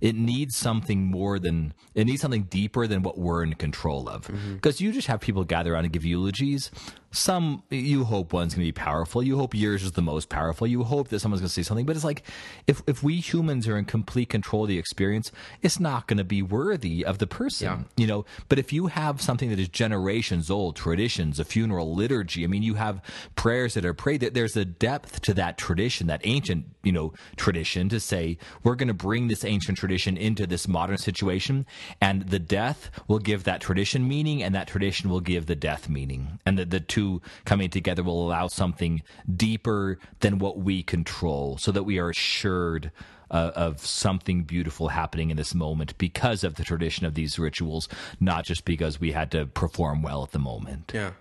[0.02, 4.28] It needs something more than it needs something deeper than what we're in control of.
[4.28, 4.56] Mm-hmm.
[4.56, 6.70] Because you just have people gather around and give eulogies.
[7.16, 9.24] Some you hope one's going to be powerful.
[9.24, 10.68] You hope yours is the most powerful.
[10.68, 11.86] You hope that someone's going to say something.
[11.86, 12.24] But it's like
[12.68, 16.24] if if we humans are in complete control of the experience, it's not going to
[16.24, 17.68] be worthy of the person.
[17.68, 18.04] Yeah.
[18.04, 18.26] You know.
[18.50, 22.44] But if you have something that is generations old, traditions, a funeral liturgy.
[22.44, 23.02] I mean, you have
[23.36, 24.22] prayers that are prayed.
[24.22, 28.76] That there's a depth to that tradition, that ancient you know tradition, to say we're
[28.76, 31.66] going to bring this ancient tradition into this modern situation,
[32.02, 35.90] and the death will give that tradition meaning, and that tradition will give the death
[35.90, 37.05] meaning, and the the two
[37.46, 39.02] coming together will allow something
[39.36, 42.92] deeper than what we control, so that we are assured
[43.32, 47.90] uh, of something beautiful happening in this moment because of the tradition of these rituals,
[48.20, 50.92] not just because we had to perform well at the moment.
[50.94, 51.12] Yeah.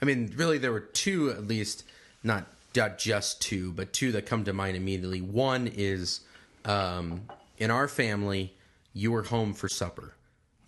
[0.00, 1.84] I mean, really, there were two at least,
[2.22, 5.20] not, not just two, but two that come to mind immediately.
[5.20, 6.20] One is
[6.64, 7.22] um,
[7.58, 8.54] in our family,
[8.94, 10.14] you were home for supper.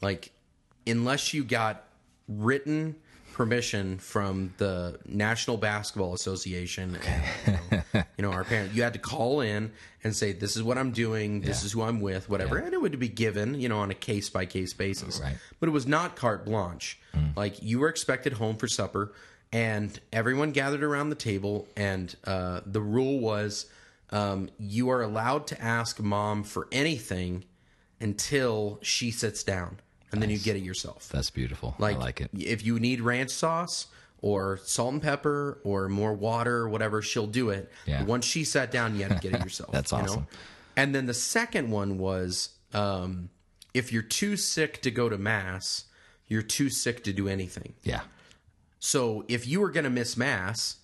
[0.01, 0.33] Like,
[0.87, 1.85] unless you got
[2.29, 2.96] written
[3.33, 6.97] permission from the National Basketball Association,
[7.47, 9.73] and, you, know, you know, our parents, you had to call in
[10.05, 11.40] and say, "This is what I'm doing.
[11.40, 11.66] This Yeah.
[11.66, 14.29] is who I'm with, whatever," and it would be given, you know, on a case
[14.31, 15.21] by case basis.
[15.21, 15.37] Right.
[15.61, 16.99] But it was not carte blanche.
[17.37, 19.12] Like you were expected home for supper,
[19.53, 23.66] and everyone gathered around the table, and uh, the rule was
[24.11, 27.45] um, you are allowed to ask mom for anything
[28.01, 29.79] until she sits down,
[30.12, 31.09] and then you get it yourself.
[31.11, 31.75] That's beautiful.
[31.79, 32.31] Like, I like it.
[32.38, 33.87] If you need ranch sauce
[34.20, 37.70] or salt and pepper or more water or whatever, she'll do it.
[37.87, 38.05] Yeah.
[38.05, 39.72] Once she sat down, you had to get it yourself.
[39.72, 40.05] That's you know?
[40.05, 40.27] awesome.
[40.77, 43.31] And then the second one was um,
[43.75, 45.85] if you're too sick to go to mass,
[46.29, 47.75] you're too sick to do anything.
[47.83, 48.03] Yeah.
[48.79, 50.77] So if you were going to miss mass,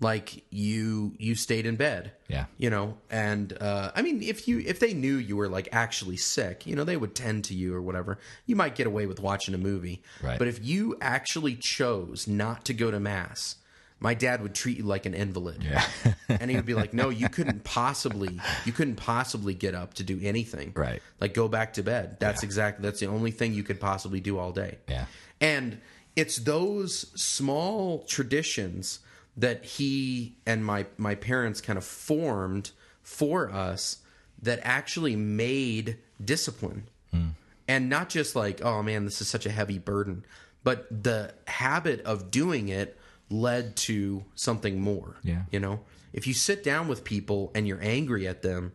[0.00, 2.12] like you you stayed in bed.
[2.28, 2.46] Yeah.
[2.56, 6.16] You know, and uh, I mean, if you if they knew you were like actually
[6.16, 8.18] sick, you know, they would tend to you or whatever.
[8.46, 10.02] You might get away with watching a movie.
[10.22, 10.38] Right.
[10.38, 13.56] But if you actually chose not to go to mass,
[14.00, 15.62] my dad would treat you like an invalid.
[15.62, 15.84] Yeah.
[16.28, 20.02] and he would be like, "No, you couldn't possibly, you couldn't possibly get up to
[20.02, 20.72] do anything.
[20.74, 21.02] Right.
[21.20, 22.16] Like go back to bed.
[22.20, 24.78] That's exactly that's the only thing you could possibly do all day.
[24.88, 25.04] Yeah.
[25.42, 25.80] And
[26.16, 29.00] it's those small traditions
[29.36, 32.70] that he and my my parents kind of formed
[33.02, 33.98] for us
[34.42, 36.88] that actually made discipline.
[37.10, 37.28] Hmm.
[37.68, 40.24] And not just like, oh man, this is such a heavy burden,
[40.64, 42.98] but the habit of doing it
[43.30, 45.16] led to something more.
[45.22, 45.42] Yeah.
[45.50, 45.80] You know,
[46.12, 48.72] if you sit down with people and you're angry at them,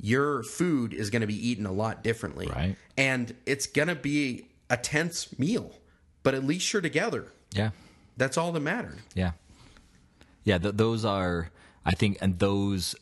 [0.00, 2.46] your food is going to be eaten a lot differently.
[2.46, 2.76] Right.
[2.96, 5.72] And it's going to be a tense meal,
[6.22, 7.32] but at least you're together.
[7.52, 7.70] Yeah.
[8.16, 8.98] That's all that mattered.
[9.14, 9.32] Yeah.
[10.48, 10.56] Yeah.
[10.56, 11.50] Th- those are,
[11.84, 12.96] I think, and those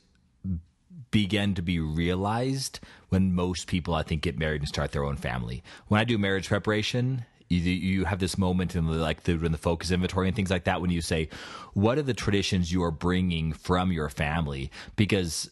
[1.12, 2.80] begin to be realized
[3.11, 5.62] when most people, I think, get married and start their own family.
[5.87, 9.52] When I do marriage preparation, you, you have this moment in the, like the, in
[9.52, 11.28] the FOCCUS inventory and things like that when you say,
[11.72, 14.72] what are the traditions you are bringing from your family?
[14.96, 15.48] Because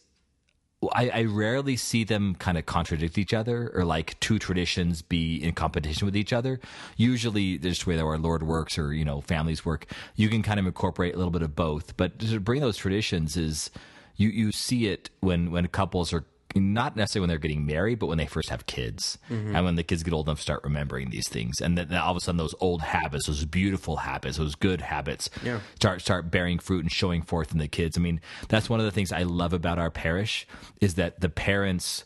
[0.93, 5.37] I, I rarely see them kind of contradict each other or like two traditions be
[5.37, 6.59] in competition with each other.
[6.97, 10.41] Usually, just the way that our Lord works or you know families work, you can
[10.43, 11.95] kind of incorporate a little bit of both.
[11.97, 13.71] But to bring those traditions is
[14.15, 18.07] you you see it when when couples are not necessarily when they're getting married, but
[18.07, 19.55] when they first have kids, Mm-hmm.
[19.55, 22.11] and when the kids get old enough to start remembering these things, and then all
[22.11, 25.59] of a sudden those old habits, those beautiful habits, those good habits, Yeah.
[25.75, 27.97] start start bearing fruit and showing forth in the kids.
[27.97, 30.47] I mean, that's one of the things I love about our parish
[30.81, 32.03] is that the parents.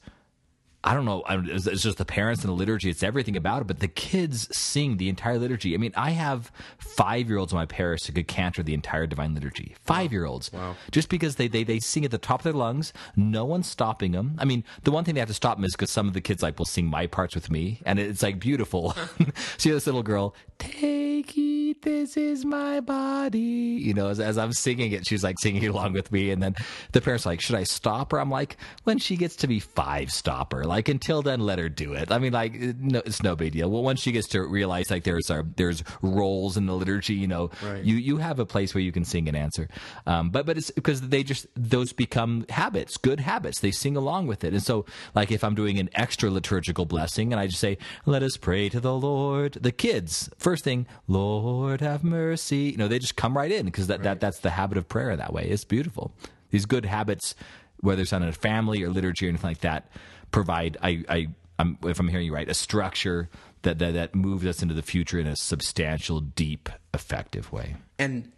[0.83, 1.23] I don't know.
[1.29, 2.89] It's it's just the parents and the liturgy.
[2.89, 3.67] It's everything about it.
[3.67, 5.73] But the kids sing the entire liturgy.
[5.73, 9.05] I mean, I have five year olds in my parish who could cantor the entire
[9.05, 9.75] divine liturgy.
[9.83, 10.51] Five year olds.
[10.53, 10.75] Wow.
[10.91, 14.13] Just because they, they they sing at the top of their lungs, no one's stopping
[14.13, 14.35] them.
[14.39, 16.21] I mean, the one thing they have to stop them is because some of the
[16.21, 18.95] kids like will sing my parts with me, and it's like beautiful.
[19.57, 23.39] See this little girl, take it, this is my body.
[23.39, 26.55] You know, as, as I'm singing it, she's like singing along with me, and then
[26.91, 28.19] the parents are like, should I stop her?
[28.19, 30.63] I'm like, when she gets to be five, stop her.
[30.69, 32.11] Like until then, let her do it.
[32.11, 33.69] I mean, like no, it's no big deal.
[33.69, 37.27] Well, once she gets to realize like there's our there's roles in the liturgy, you
[37.27, 37.83] know, Right.
[37.83, 39.67] you you have a place where you can sing and answer.
[40.05, 43.59] Um, but but it's because they just those become habits, good habits.
[43.59, 47.33] They sing along with it, and so like if I'm doing an extra liturgical blessing
[47.33, 51.81] and I just say, "Let us pray to the Lord," the kids first thing, "Lord
[51.81, 54.77] have mercy," you know, they just come right in because that, that that's the habit
[54.77, 55.45] of prayer that way.
[55.49, 56.13] It's beautiful.
[56.51, 57.33] These good habits,
[57.79, 59.89] whether it's on a family or liturgy or anything like that,
[60.31, 61.27] provide I I.
[61.61, 63.29] I'm, if I'm hearing you right, a structure
[63.63, 67.75] that, that that moves us into the future in a substantial, deep, effective way.
[67.97, 68.31] And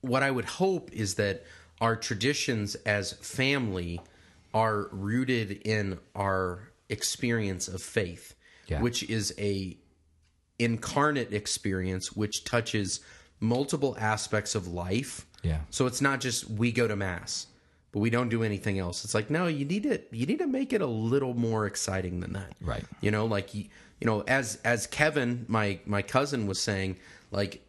[0.00, 1.44] what I would hope is that
[1.80, 4.00] our traditions as family
[4.52, 8.34] are rooted in our experience of faith,
[8.66, 8.80] Yeah.
[8.80, 9.76] which is a
[10.58, 12.98] incarnate experience which touches
[13.38, 15.26] multiple aspects of life.
[15.44, 15.60] Yeah.
[15.70, 17.46] So it's not just we go to mass,
[17.94, 19.04] but we don't do anything else.
[19.04, 22.18] It's like no, you need to you need to make it a little more exciting
[22.18, 22.52] than that.
[22.60, 22.82] Right.
[23.00, 23.66] You know, like you,
[24.00, 26.96] know, as as Kevin, my my cousin was saying,
[27.30, 27.64] like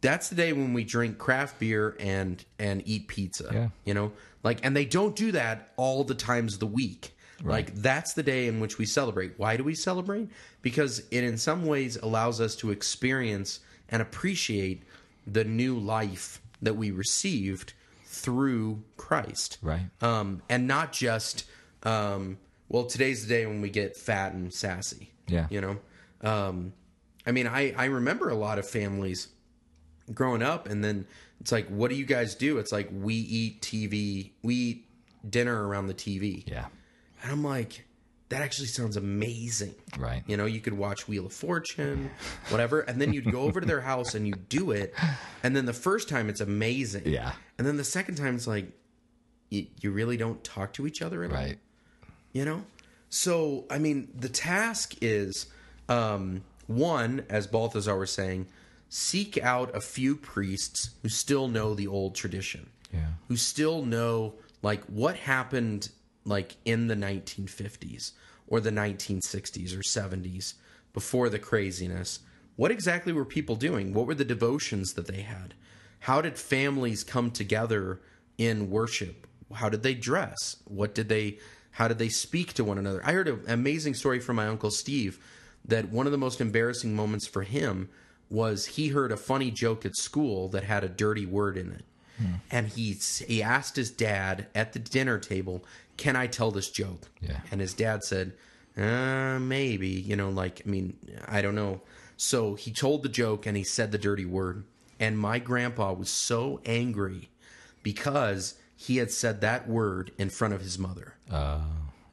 [0.00, 3.48] that's the day when we drink craft beer and and eat pizza.
[3.52, 3.68] Yeah.
[3.84, 7.16] You know, like and they don't do that all the times of the week.
[7.44, 9.34] Like that's the day in which we celebrate.
[9.36, 10.28] Why do we celebrate?
[10.60, 14.82] Because it in some ways allows us to experience and appreciate
[15.24, 17.74] the new life that we received
[18.16, 19.86] through Christ Right.
[20.00, 21.44] um, and not just
[21.82, 25.46] um, well today's the day when we get fat and sassy Yeah.
[25.50, 25.76] you know
[26.22, 26.72] um,
[27.26, 29.28] i mean I, I remember a lot of families
[30.14, 31.06] growing up and then
[31.40, 34.88] it's like what do you guys do it's like we eat tv we eat
[35.28, 36.66] dinner around the tv Yeah.
[37.22, 37.85] and i'm like
[38.28, 40.22] that actually sounds amazing Right.
[40.26, 42.10] you know, you could watch Wheel of Fortune,
[42.48, 44.94] whatever, and then you'd go over to their house and you do it,
[45.42, 47.32] and then the first time it's amazing, Yeah.
[47.58, 48.66] and then the second time it's like,
[49.50, 51.58] you, you really don't talk to each other all, Right.
[52.32, 52.64] you know.
[53.10, 55.46] So I mean, the task is
[55.88, 58.48] um, one, as Balthasar was saying,
[58.88, 63.12] seek out a few priests who still know the old tradition, Yeah.
[63.28, 65.90] who still know like what happened
[66.26, 68.12] like in the 1950s
[68.46, 70.54] or the 1960s or 70s
[70.92, 72.20] before the craziness
[72.56, 73.92] what exactly were people doing?
[73.92, 75.54] What were the devotions that they had?
[76.00, 78.00] How did families come together
[78.38, 79.26] in worship?
[79.54, 80.56] How did they dress?
[80.64, 81.38] What did they
[81.72, 83.02] how did they speak to one another?
[83.04, 85.22] I heard an amazing story from my uncle steve
[85.66, 87.90] that one of the most embarrassing moments for him
[88.30, 91.84] was he heard a funny joke at school that had a dirty word in it.
[92.16, 92.34] Hmm.
[92.50, 92.92] And he
[93.26, 95.64] he asked his dad at the dinner table,
[95.96, 97.40] "Can I tell this joke?" Yeah.
[97.50, 98.32] And his dad said,
[98.76, 101.80] uh, "Maybe." You know, like I mean, I don't know.
[102.16, 104.64] So he told the joke and he said the dirty word,
[104.98, 107.28] and my grandpa was so angry
[107.82, 111.60] because he had said that word in front of his mother, Uh,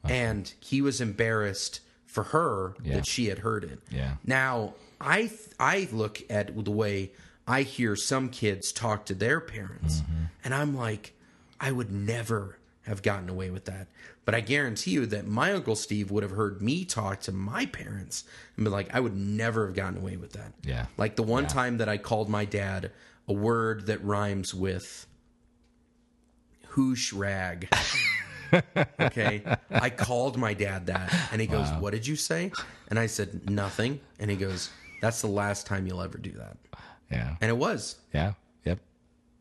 [0.04, 2.96] and he was embarrassed for her Yeah.
[2.96, 3.80] that she had heard it.
[3.90, 4.16] Yeah.
[4.24, 7.12] Now, I I look at the way
[7.46, 10.02] I hear some kids talk to their parents,
[10.42, 11.12] and I'm like,
[11.60, 13.88] I would never have gotten away with that.
[14.24, 17.66] But I guarantee you that my uncle Steve would have heard me talk to my
[17.66, 18.24] parents
[18.56, 20.52] and be like, I would never have gotten away with that.
[20.62, 20.86] Yeah.
[20.96, 21.48] Like the one Yeah.
[21.48, 22.90] time that I called my dad
[23.28, 25.06] a word that rhymes with
[26.68, 27.68] hoosh rag.
[29.00, 29.42] okay.
[29.70, 32.52] I called my dad that and he goes, What did you say?
[32.88, 34.00] And I said, Nothing.
[34.18, 34.70] And he goes,
[35.00, 36.56] That's the last time you'll ever do that.
[37.10, 37.36] yeah.
[37.40, 37.96] And it was.
[38.12, 38.34] Yeah.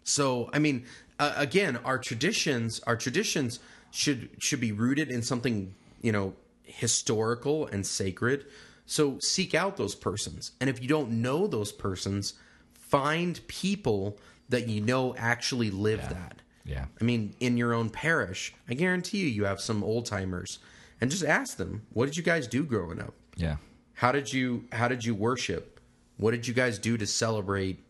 [0.03, 0.85] So, I mean,
[1.19, 3.59] uh, again, our traditions, our traditions
[3.91, 6.33] should should be rooted in something, you know,
[6.63, 8.45] historical and sacred.
[8.85, 10.51] So, seek out those persons.
[10.59, 12.33] And if you don't know those persons,
[12.73, 14.17] find people
[14.49, 16.41] that you know actually live that.
[16.65, 16.85] Yeah.
[16.99, 20.59] I mean, in your own parish, I guarantee you, you have some old timers,
[21.01, 23.13] and just ask them, what did you guys do growing up?
[23.35, 23.57] Yeah.
[23.95, 25.79] How did you How did you worship?
[26.17, 27.82] What did you guys do to celebrate?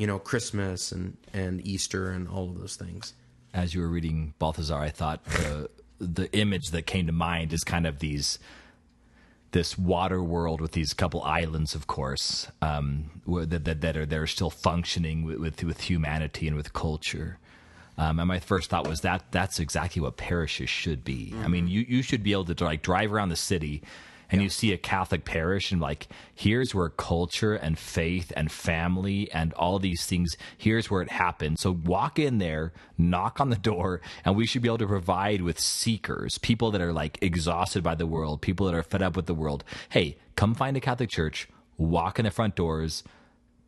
[0.00, 3.12] You know, Christmas and and Easter and all of those things.
[3.52, 7.62] As you were reading Balthasar, I thought the the image that came to mind is
[7.64, 8.38] kind of these
[9.52, 14.18] this water world with these couple islands, of course, um, that, that that are that
[14.18, 17.38] are still functioning with with, with humanity and with culture.
[17.98, 21.34] Um, and my first thought was that that's exactly what parishes should be.
[21.44, 23.82] I mean, you you should be able to like drive around the city.
[24.30, 29.30] And you see a Catholic parish, and like, here's where culture and faith and family
[29.32, 31.60] and all these things, here's where it happens.
[31.60, 35.42] So walk in there, knock on the door, and we should be able to provide
[35.42, 39.16] with seekers, people that are like exhausted by the world, people that are fed up
[39.16, 39.64] with the world.
[39.88, 43.02] Hey, come find a Catholic church, walk in the front doors,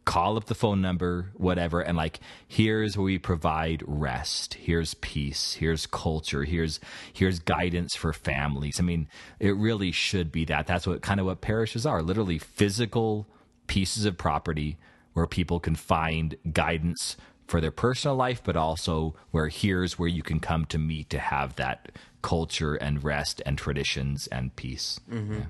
[0.04, 4.54] call up the phone number, whatever, and like, here's where we provide rest.
[4.54, 5.54] Here's peace.
[5.54, 6.44] Here's culture.
[6.44, 6.80] Here's
[7.12, 8.80] here's guidance for families.
[8.80, 10.66] I mean, it really should be that.
[10.66, 12.02] That's what kind of what parishes are.
[12.02, 13.28] Literally physical
[13.66, 14.78] pieces of property
[15.12, 20.22] where people can find guidance for their personal life, but also where here's where you
[20.22, 21.92] can come to meet to have that
[22.22, 25.00] culture and rest and traditions and peace.
[25.10, 25.34] Mm-hmm.
[25.34, 25.44] Yeah.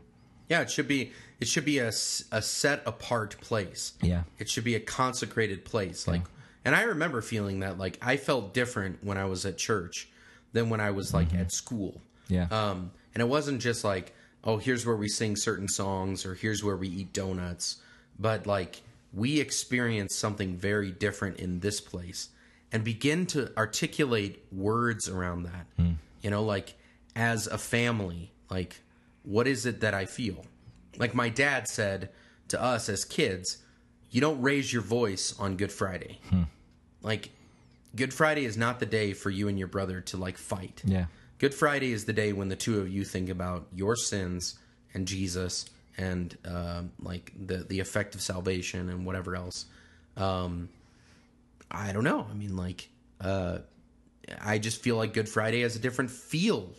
[0.53, 3.95] Yeah, it should be it should be a, a set apart place.
[4.03, 4.25] Yeah.
[4.39, 6.07] It should be a consecrated place.
[6.07, 6.21] Like
[6.63, 10.11] and I remember feeling that like I felt different when I was at church
[10.53, 12.03] than when I was like at school.
[12.29, 12.49] Yeah.
[12.51, 16.63] Um and it wasn't just like, oh, here's where we sing certain songs or here's
[16.63, 17.79] where we eat donuts,
[18.19, 18.83] but like
[19.15, 22.29] we experience something very different in this place
[22.71, 25.67] and begin to articulate words around that.
[26.21, 26.75] You know, like
[27.17, 28.82] as a family, like
[29.25, 30.45] what is it that I feel?
[30.99, 32.11] Like my dad said
[32.49, 33.59] to us as kids,
[34.11, 36.21] you don't raise your voice on Good Friday.
[37.03, 37.31] Like
[37.97, 40.83] Good Friday is not the day for you and your brother to like fight.
[40.85, 41.07] Yeah.
[41.39, 44.59] Good Friday is the day when the two of you think about your sins
[44.95, 45.67] and Jesus
[45.99, 49.67] and uh, like the the effect of salvation and whatever else.
[50.17, 50.69] Um,
[51.71, 52.27] I don't know.
[52.31, 52.89] I mean, like,
[53.21, 53.59] uh,
[54.41, 56.71] I just feel like Good Friday has a different feel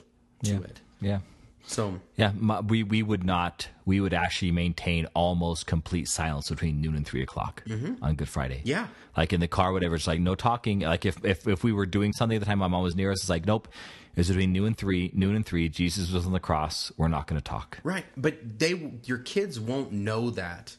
[0.44, 0.60] to Yeah.
[0.60, 0.82] it.
[1.02, 1.20] Yeah.
[1.66, 3.70] So Yeah, my, we we would not.
[3.86, 7.64] We would actually maintain almost complete silence between noon and three o'clock
[8.02, 8.58] on Good Friday.
[8.60, 8.68] Mm-hmm.
[8.68, 8.88] Yeah.
[9.16, 9.96] like in the car, whatever.
[9.96, 10.82] It's like no talking.
[10.82, 13.12] Like if if if we were doing something at the time, my mom was near
[13.12, 13.22] us.
[13.22, 13.68] It's like nope.
[14.16, 15.10] It's between noon and three.
[15.14, 15.70] Noon and three.
[15.70, 16.92] Jesus was on the cross.
[16.98, 17.80] We're not going to talk.
[17.84, 20.76] right, but they your kids won't know that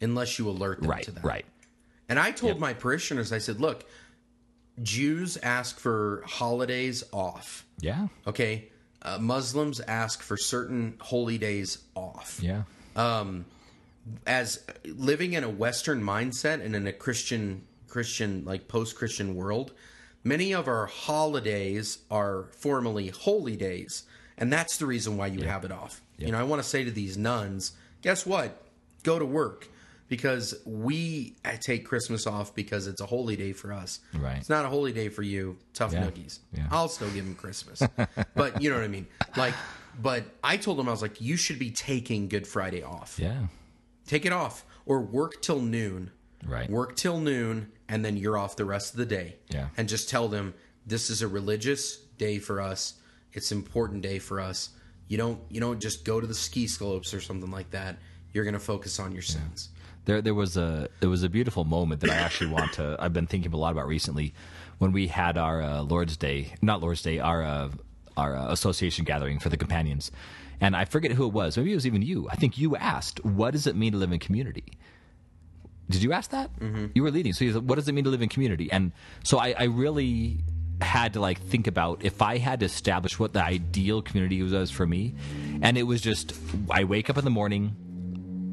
[0.00, 1.02] unless you alert them Right.
[1.04, 1.24] to that.
[1.24, 1.44] Right.
[2.08, 3.84] And I told my parishioners, I said, look,
[4.82, 7.66] Jews ask for holidays off.
[7.80, 8.08] Yeah.
[8.26, 8.68] Okay.
[9.02, 12.40] Uh, Muslims ask for certain holy days off.
[12.42, 12.62] Yeah.
[14.26, 19.72] As living in a Western mindset and in a Christian, Christian, like post Christian world,
[20.24, 24.04] many of our holidays are formally holy days.
[24.36, 26.00] And that's the reason why you have it off.
[26.18, 27.72] You know, I want to say to these nuns,
[28.02, 28.62] guess what?
[29.02, 29.68] Go to work
[30.10, 34.00] because we take Christmas off because it's a holy day for us.
[34.12, 34.36] Right.
[34.38, 36.04] It's not a holy day for you, tough Yeah.
[36.04, 36.40] noogies.
[36.52, 36.66] Yeah.
[36.72, 37.80] I'll still give them Christmas.
[38.34, 39.06] but you know what I mean?
[39.36, 39.54] Like,
[40.02, 43.18] but I told them, I was like, you should be taking Good Friday off.
[43.20, 43.46] Yeah.
[44.06, 46.10] Take it off or work till noon.
[46.44, 46.68] Right.
[46.68, 49.36] Work till noon and then you're off the rest of the day.
[49.48, 49.68] Yeah.
[49.76, 50.54] And just tell them
[50.84, 52.94] this is a religious day for us.
[53.32, 54.70] It's an important day for us.
[55.06, 57.98] You don't you don't just go to the ski slopes or something like that.
[58.32, 59.68] You're going to focus on your sins.
[60.06, 62.96] There, there was a there was a beautiful moment that I actually want to.
[62.98, 64.34] I've been thinking a lot about recently,
[64.78, 67.68] when we had our uh, Lord's Day, not Lord's Day, our uh,
[68.16, 70.10] our uh, association gathering for the companions,
[70.60, 71.56] and I forget who it was.
[71.56, 72.28] Maybe it was even you.
[72.30, 74.64] I think you asked, "What does it mean to live in community?"
[75.90, 76.56] Did you ask that?
[76.60, 76.86] Mm-hmm.
[76.94, 77.32] You were leading.
[77.32, 78.70] So you said, what does it mean to live in community?
[78.70, 78.92] And
[79.24, 80.38] so I, I really
[80.80, 84.70] had to like think about if I had to establish what the ideal community was
[84.70, 85.14] for me.
[85.62, 86.32] And it was just,
[86.70, 87.74] I wake up in the morning,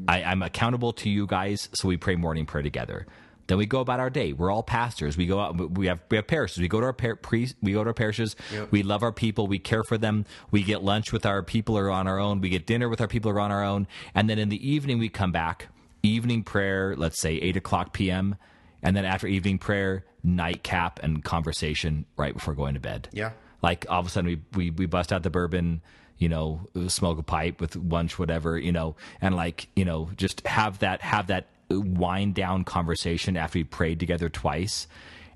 [0.08, 3.06] I, I'm accountable to you guys, so we pray morning prayer together.
[3.46, 4.32] Then we go about our day.
[4.34, 5.16] We're all pastors.
[5.16, 5.56] We go out.
[5.56, 6.58] We have we have parishes.
[6.58, 7.56] We go to our par- priest.
[7.62, 8.36] We go to our parishes.
[8.52, 8.72] Yep.
[8.72, 9.46] We love our people.
[9.46, 10.26] We care for them.
[10.50, 12.42] We get lunch with our people or on our own.
[12.42, 13.86] We get dinner with our people or on our own.
[14.14, 15.68] And then in the evening we come back.
[16.02, 16.94] Evening prayer.
[16.96, 18.36] Let's say eight o'clock p.m.
[18.82, 23.08] And then after evening prayer, nightcap and conversation right before going to bed.
[23.12, 23.32] Yeah.
[23.62, 25.80] Like all of a sudden we we, we bust out the bourbon
[26.18, 30.46] you know, smoke a pipe with lunch, whatever, you know, and like, you know, just
[30.46, 34.88] have that, have that wind down conversation after we prayed together twice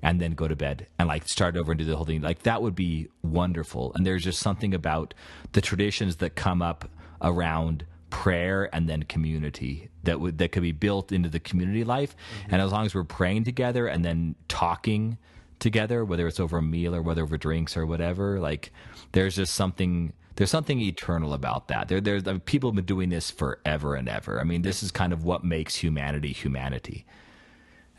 [0.02, 2.20] and then go to bed and like start over and do the whole thing.
[2.20, 3.92] Like that would be wonderful.
[3.94, 5.14] And there's just something about
[5.52, 6.88] the traditions that come up
[7.20, 12.16] around prayer and then community that would, that could be built into the community life.
[12.16, 12.54] Mm-hmm.
[12.54, 15.18] And as long as we're praying together and then talking
[15.62, 18.40] together, whether it's over a meal or whether over drinks or whatever.
[18.40, 18.72] Like
[19.12, 21.88] there's just something there's something eternal about that.
[21.88, 24.40] There, there's I mean, people have been doing this forever and ever.
[24.40, 27.04] I mean, this is kind of what makes humanity humanity.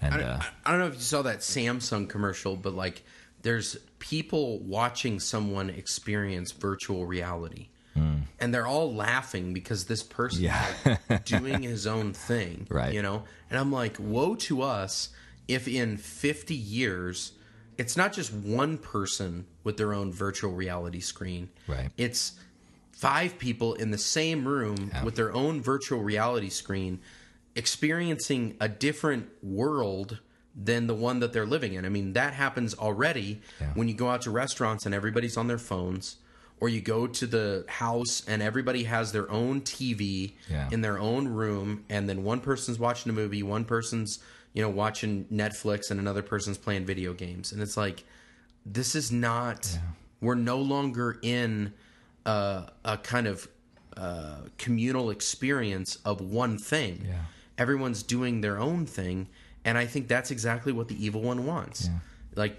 [0.02, 3.04] And I, uh, I don't know if you saw that Samsung commercial, but like
[3.42, 7.70] there's people watching someone experience virtual reality.
[8.40, 10.44] And they're all laughing because this person.
[10.44, 10.68] Yeah.
[10.86, 12.68] is like doing his own thing.
[12.70, 12.94] Right.
[12.94, 13.24] You know?
[13.50, 15.10] And I'm like, woe to us
[15.48, 17.32] if in 50 years
[17.78, 21.50] it's not just one person with their own virtual reality screen.
[21.68, 21.90] Right.
[21.98, 22.34] It's
[22.92, 27.00] five people in the same room with their own virtual reality screen
[27.56, 30.20] experiencing a different world
[30.56, 31.86] than the one that they're living in.
[31.86, 33.42] I mean, that happens already
[33.74, 36.18] when you go out to restaurants and everybody's on their phones
[36.60, 40.70] or you go to the house and everybody has their own TV Yeah.
[40.72, 44.20] in their own room and then one person's watching a movie, one person's,
[44.54, 47.52] you know, watching Netflix and another person's playing video games.
[47.52, 48.04] And it's like
[48.66, 49.78] this is not
[50.22, 51.74] we're no longer in
[52.26, 53.48] uh, a kind of
[53.98, 57.06] uh, communal experience of one thing.
[57.06, 57.16] Yeah.
[57.58, 59.28] Everyone's doing their own thing,
[59.66, 61.90] and I think that's exactly what the evil one wants.
[62.36, 62.56] Like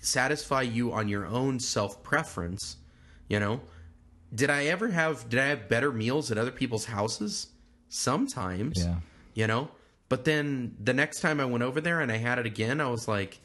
[0.00, 2.76] satisfy you on your own self preference.
[3.28, 3.60] You know,
[4.34, 7.48] did I ever have did I have better meals at other people's houses?
[7.88, 8.78] Sometimes.
[8.78, 8.96] Yeah.
[9.34, 9.70] You know,
[10.08, 12.88] but then the next time I went over there and I had it again, I
[12.88, 13.40] was like,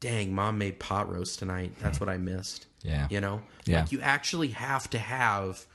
[0.00, 1.72] "Dang, mom made pot roast tonight.
[1.80, 3.06] That's what I missed." Yeah.
[3.10, 3.80] You know, Yeah.
[3.80, 5.66] like you actually have to have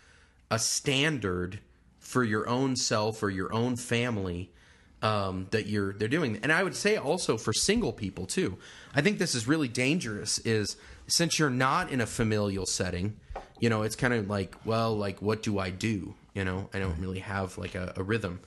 [0.49, 1.59] a standard
[1.99, 4.51] for your own self or your own family
[5.01, 6.39] um, that you're they're doing.
[6.43, 8.57] And I would say also for single people too.
[8.93, 10.39] I think this is really dangerous.
[10.39, 10.77] Is
[11.07, 13.17] since you're not in a familial setting,
[13.59, 16.13] you know, it's kind of like, well, like what do I do?
[16.33, 18.39] You know, I don't really have like a, a rhythm.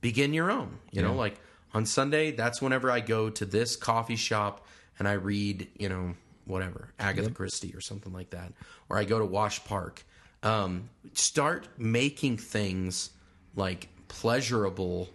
[0.00, 0.78] Begin your own.
[0.92, 1.38] You know, like
[1.74, 4.66] on Sunday, that's whenever I go to this coffee shop
[4.98, 6.14] and I read, you know,
[6.46, 8.52] whatever Agatha Christie or something like that,
[8.88, 10.04] or I go to Wash Park.
[10.42, 13.10] Um, start making things
[13.54, 15.08] like pleasurable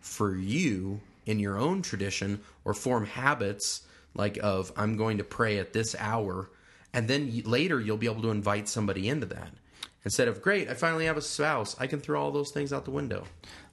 [0.00, 3.82] for you in your own tradition or form habits
[4.14, 6.48] like of I'm going to pray at this hour
[6.92, 9.50] and then later you'll be able to invite somebody into that
[10.04, 12.84] instead of great I finally have a spouse I can throw all those things out
[12.84, 13.24] the window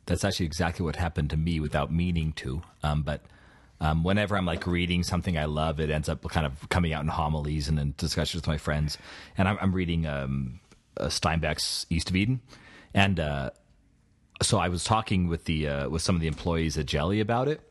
[0.05, 2.61] that's actually exactly what happened to me without meaning to.
[2.83, 3.21] Um, but
[3.79, 7.03] um, whenever I'm like reading something I love, it ends up kind of coming out
[7.03, 8.97] in homilies and in discussions with my friends.
[9.37, 10.59] And I'm, I'm reading um,
[10.97, 12.41] uh, Steinbeck's East of Eden,
[12.93, 13.49] and uh,
[14.41, 17.47] so I was talking with the uh, with some of the employees at Jelly about
[17.47, 17.61] it,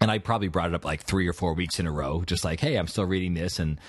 [0.00, 2.44] and I probably brought it up like three or four weeks in a row, just
[2.44, 3.80] like, hey, I'm still reading this, and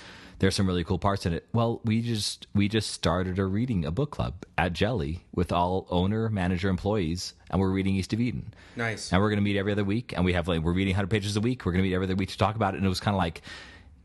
[0.44, 1.48] there's some really cool parts in it.
[1.54, 5.88] Well, we just we just started a reading a book club at Jelly with all
[5.90, 8.54] owner, manager, employees, and we're reading East of Eden.
[8.76, 9.14] Nice.
[9.14, 11.08] And we're going to meet every other week, and we have like we're reading 100
[11.08, 11.66] pages a week.
[11.66, 13.16] We're going to meet every other week to talk about it, and it was kind
[13.16, 13.42] of like.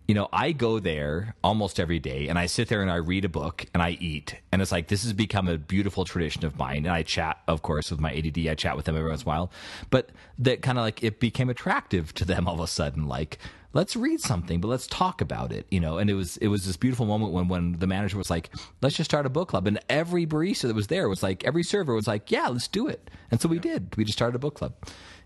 [0.08, 3.26] You know, I go there almost every day and I sit there and I read
[3.26, 4.36] a book and I eat.
[4.50, 6.78] And it's like, this has become a beautiful tradition of mine.
[6.78, 8.38] And I chat, of course, with my ADD.
[8.48, 9.52] I chat with them every once in a while.
[9.90, 13.06] But that kind of like, it became attractive to them all of a sudden.
[13.06, 13.38] Like,
[13.74, 15.98] let's read something, but let's talk about it, you know.
[15.98, 18.50] And it was it was this beautiful moment when when the manager was like,
[18.80, 21.62] "Let's just start a book club," and every barista that was there was like, every
[21.62, 23.94] server was like, "Yeah, let's do it." And so we did.
[23.96, 24.74] We just started a book club,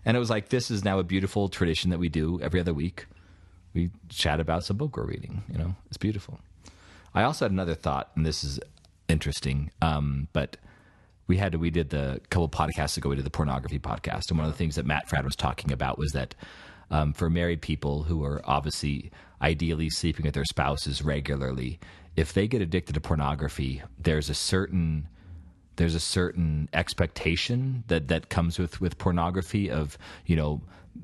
[0.05, 2.73] and it was like this is now a beautiful tradition that we do every other
[2.73, 3.05] week.
[3.73, 5.43] We chat about some book we're reading.
[5.51, 6.39] You know, it's beautiful.
[7.13, 8.59] I also had another thought, and this is
[9.07, 10.57] interesting, um, but
[11.27, 14.37] we had to, we did the couple podcasts ago we did the pornography podcast and
[14.37, 16.35] one of the things that Matt Fradd was talking about was that
[16.91, 19.11] um, for married people who are obviously
[19.41, 21.79] ideally sleeping with their spouses regularly
[22.15, 25.07] if they get addicted to pornography there's a certain
[25.77, 30.61] there's a certain expectation that that comes with with pornography of you know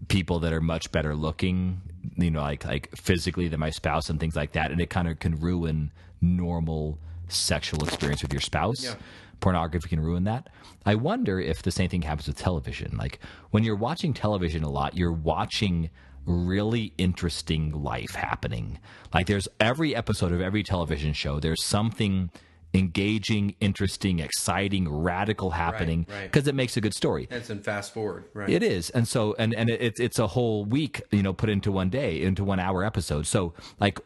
[0.07, 1.81] people that are much better looking
[2.15, 5.07] you know like like physically than my spouse and things like that and it kind
[5.07, 8.83] of can ruin normal sexual experience with your spouse.
[8.83, 8.95] Yeah.
[9.39, 10.49] pornography can ruin that.
[10.85, 12.97] I wonder if the same thing happens with television.
[12.97, 13.19] Like
[13.51, 15.89] when you're watching television a lot you're watching
[16.25, 18.79] really interesting life happening.
[19.13, 22.31] Like there's every episode of every television show there's something
[22.73, 26.23] engaging interesting exciting radical happening right.
[26.23, 28.49] because it makes a good story That's in fast forward, right?
[28.49, 31.71] it is, and so and and it's it's a whole week, you know, put into
[31.71, 33.25] one day, into one hour episode.
[33.25, 33.99] So like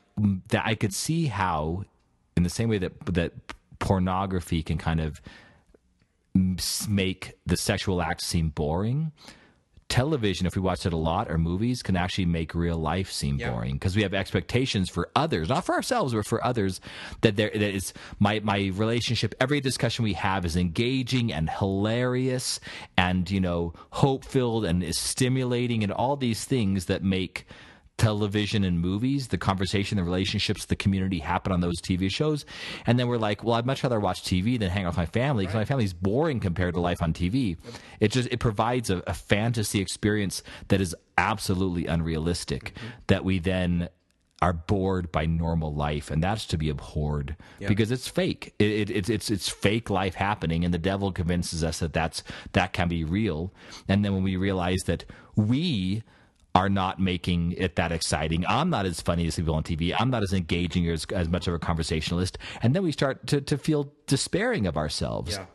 [0.49, 1.84] that, I could see how,
[2.38, 3.34] in the same way that that
[3.80, 5.22] pornography can kind of
[6.88, 9.11] make the sexual act seem boring.
[9.93, 13.37] Television, if we watch it a lot, or movies, can actually make real life seem
[13.37, 13.51] Yeah.
[13.51, 16.81] boring because we have expectations for others, not for ourselves, but for others.
[17.21, 19.35] That there, that is my my relationship.
[19.39, 22.59] Every discussion we have is engaging and hilarious,
[22.97, 27.45] and you know, hope filled and is stimulating, and all these things that make
[27.97, 32.45] television and movies, the conversation, the relationships, the community happen on those TV shows.
[32.85, 35.05] And then we're like, well, I'd much rather watch TV than hang out with my
[35.05, 37.57] family because my family's boring compared to life on TV.
[37.99, 42.87] It just it provides a, a fantasy experience that is absolutely unrealistic mm-hmm.
[43.07, 43.89] that we then
[44.41, 48.53] are bored by normal life, and that's to be abhorred because it's fake.
[48.59, 52.23] It, it, it's it's it's fake life happening, and the devil convinces us that that's
[52.51, 53.53] that can be real.
[53.87, 55.05] And then when we realize that
[55.37, 56.03] we
[56.55, 59.93] are not making it that exciting, I'm not as funny as people on TV.
[59.97, 63.25] I'm not as engaging or as, as much of a conversationalist, and then we start
[63.27, 65.45] to to feel despairing of ourselves Yeah.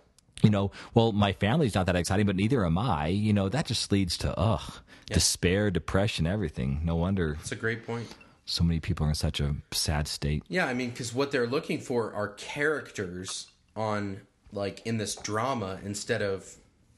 [0.42, 3.08] you know, well, my family's not that exciting, but neither am I.
[3.08, 4.72] You know, that just leads to ugh,
[5.06, 6.80] despair, depression, everything.
[6.84, 8.08] No wonder That's a great point.
[8.44, 10.42] so many people are in such a sad state.
[10.48, 14.20] Yeah, I mean, because what they're looking for are characters on
[14.52, 16.56] like in this drama instead of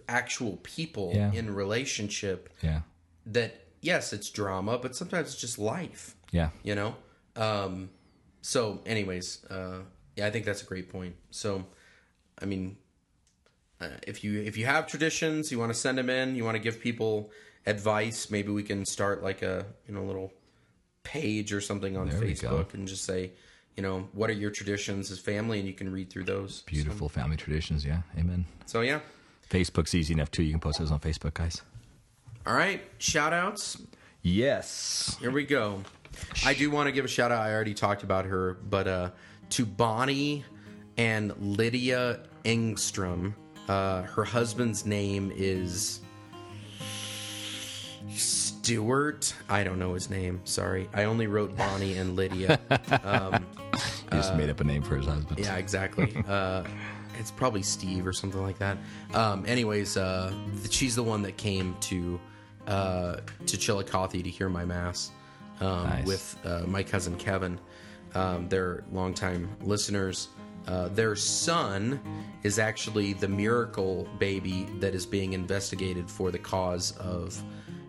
[0.09, 1.33] actual people Yeah.
[1.33, 2.49] in relationship.
[2.63, 2.81] Yeah,
[3.27, 6.17] That yes, it's drama, but sometimes it's just life.
[6.33, 6.95] yeah, You know.
[7.37, 7.91] Um,
[8.43, 9.81] so, anyways, uh,
[10.17, 11.15] yeah, I think that's a great point.
[11.31, 11.65] So,
[12.41, 12.77] I mean,
[13.81, 16.57] uh, if you if you have traditions, you want to send them in, you want
[16.57, 17.31] to give people
[17.67, 18.31] advice.
[18.31, 20.33] Maybe we can start like a you know little
[21.03, 22.21] page or something on There.
[22.21, 23.33] Facebook and just say,
[23.77, 26.63] you know, what are your traditions as family, and you can read through those.
[26.63, 27.85] beautiful family traditions.
[27.85, 28.45] Yeah, amen.
[28.67, 29.01] So yeah,
[29.49, 30.43] Facebook's easy enough too.
[30.43, 31.63] You can post those on Facebook, guys.
[32.47, 32.83] All right.
[32.99, 33.81] Shout outs.
[34.23, 35.17] Yes.
[35.21, 35.81] Here we go.
[36.45, 37.41] I do want to give a shout out.
[37.43, 39.11] I already talked about her, but uh,
[39.51, 40.45] to Bonnie
[40.97, 43.35] and Lydia Engstrom.
[43.69, 46.01] Uh, her husband's name is
[48.11, 49.33] Stuart.
[49.49, 50.41] I don't know his name.
[50.45, 50.89] Sorry.
[50.93, 52.59] I only wrote Bonnie and Lydia.
[54.11, 55.39] He just made up a name for his husband.
[55.39, 56.13] Yeah, exactly.
[57.19, 58.79] It's probably Steve or something like that.
[59.15, 60.33] Um, anyways, uh,
[60.71, 62.21] she's the one that came to
[62.67, 65.11] uh, to Chillicothe to hear my mass
[65.61, 66.07] um, Nice.
[66.07, 67.59] with uh, my cousin Kevin.
[68.15, 70.29] Um, they're longtime listeners.
[70.67, 72.01] Uh, their son
[72.43, 77.43] is actually the miracle baby that is being investigated for the cause of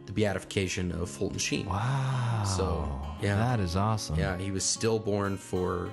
[0.06, 1.66] the beatification of Fulton Sheen.
[1.68, 2.44] Wow.
[2.46, 3.36] So, yeah.
[3.36, 4.18] that is awesome.
[4.18, 5.90] Yeah, he was stillborn for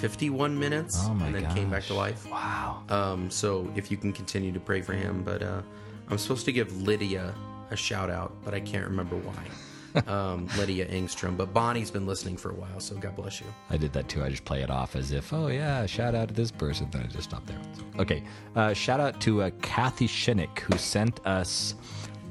[0.00, 2.28] 51 minutes Oh and then came back to life.
[2.30, 2.82] Wow.
[2.88, 5.60] Um, so if you can continue to pray for him, but uh,
[6.08, 7.34] I'm supposed to give Lydia
[7.70, 9.44] a shout out, but I can't remember why.
[10.06, 13.46] um, Lydia Engstrom, but Bonnie's been listening for a while, so God bless you.
[13.70, 14.22] I did that too.
[14.22, 16.88] I just play it off as if, oh yeah, shout out to this person.
[16.90, 17.60] Then I just stop there.
[17.98, 18.22] Okay,
[18.54, 21.74] uh, shout out to uh, Kathy Shinnick who sent us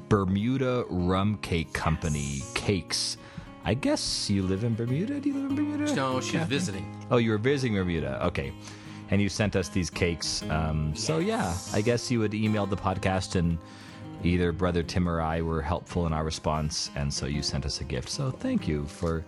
[0.08, 3.16] Bermuda Rum Cake Company cakes.
[3.64, 5.20] I guess you live in Bermuda.
[5.20, 5.94] Do you live in Bermuda?
[5.94, 6.84] No, she's visiting.
[7.10, 8.24] Oh, you were visiting Bermuda.
[8.26, 8.52] Okay.
[9.10, 10.42] And you sent us these cakes.
[10.50, 13.58] Um, So, yeah, I guess you would email the podcast, and
[14.24, 16.90] either Brother Tim or I were helpful in our response.
[16.96, 18.08] And so you sent us a gift.
[18.08, 19.24] So, thank you for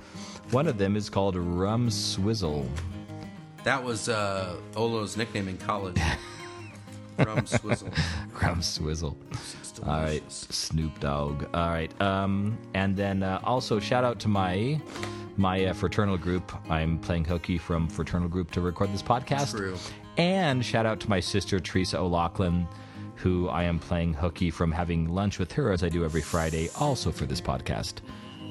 [0.50, 2.66] one of them is called Rum Swizzle.
[3.64, 5.96] That was uh, Olo's nickname in college.
[7.18, 7.90] Rum Swizzle.
[8.40, 9.16] Rum Swizzle.
[9.80, 11.44] All right, Snoop Dogg.
[11.54, 14.80] All right, um, and then uh, also shout out to my
[15.36, 16.52] my uh, fraternal group.
[16.70, 19.56] I'm playing hooky from fraternal group to record this podcast.
[19.56, 19.76] True.
[20.18, 22.68] And shout out to my sister Teresa O'Loughlin,
[23.16, 26.68] who I am playing hooky from having lunch with her as I do every Friday,
[26.78, 27.94] also for this podcast.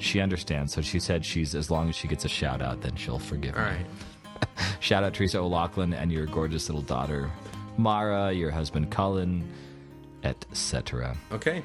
[0.00, 2.96] She understands, so she said she's as long as she gets a shout out, then
[2.96, 3.68] she'll forgive All me.
[3.70, 3.86] right.
[4.80, 7.30] Shout out Teresa O'Loughlin and your gorgeous little daughter
[7.78, 9.48] Mara, your husband Cullen,
[10.24, 11.16] etc.
[11.32, 11.62] Okay.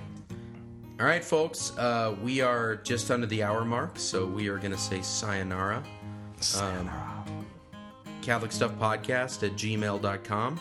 [0.99, 1.78] All right, folks.
[1.78, 5.84] Uh, we are just under the hour mark, so we are going to say sayonara.
[6.60, 6.89] Um,
[8.22, 10.60] Catholic Stuff Podcast at gmail.com.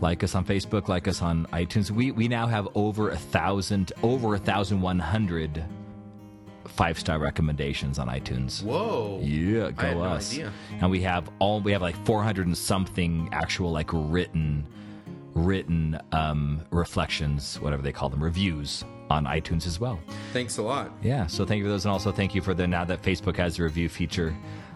[0.00, 1.90] Like us on Facebook, like us on iTunes.
[1.90, 5.64] We we now have over a thousand, over a thousand one hundred
[6.66, 8.62] five star recommendations on iTunes.
[8.62, 9.20] Whoa.
[9.22, 10.32] Yeah, go no us.
[10.32, 10.52] idea.
[10.80, 14.66] And we have all we have like 400 and something actual like written
[15.34, 19.98] written um reflections, whatever they call them, reviews on iTunes as well.
[20.32, 20.90] Thanks a lot.
[21.02, 23.36] Yeah, so thank you for those, and also thank you for the now that Facebook
[23.36, 24.34] has the review feature.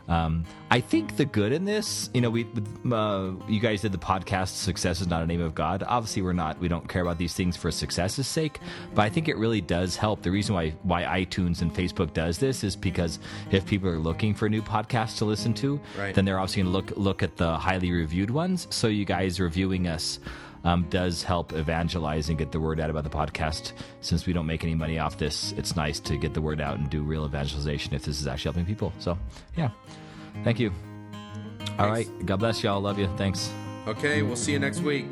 [0.09, 2.47] Um, I think the good in this, you know, we
[2.91, 4.49] uh, you guys did the podcast.
[4.57, 5.85] Success is not a name of God.
[5.87, 6.59] Obviously, we're not.
[6.59, 8.59] We don't care about these things for success's sake,
[8.95, 10.23] but I think it really does help.
[10.23, 13.19] The reason why why iTunes and Facebook does this is because
[13.51, 16.15] if people are looking for new podcasts to listen to, Right.
[16.15, 18.67] then they're obviously going to look look at the highly reviewed ones.
[18.71, 20.21] So you guys reviewing us
[20.69, 23.73] um, does help evangelize and get the word out about the podcast.
[24.03, 26.79] Since we don't make any money off this, it's nice to get the word out
[26.79, 28.93] and do real evangelization if this is actually helping people.
[28.99, 29.19] So,
[29.57, 29.71] yeah,
[30.45, 30.71] thank you.
[31.79, 32.81] All right, God bless y'all.
[32.81, 33.09] Love you.
[33.17, 33.51] Thanks.
[33.87, 35.07] Okay, we'll see you next week.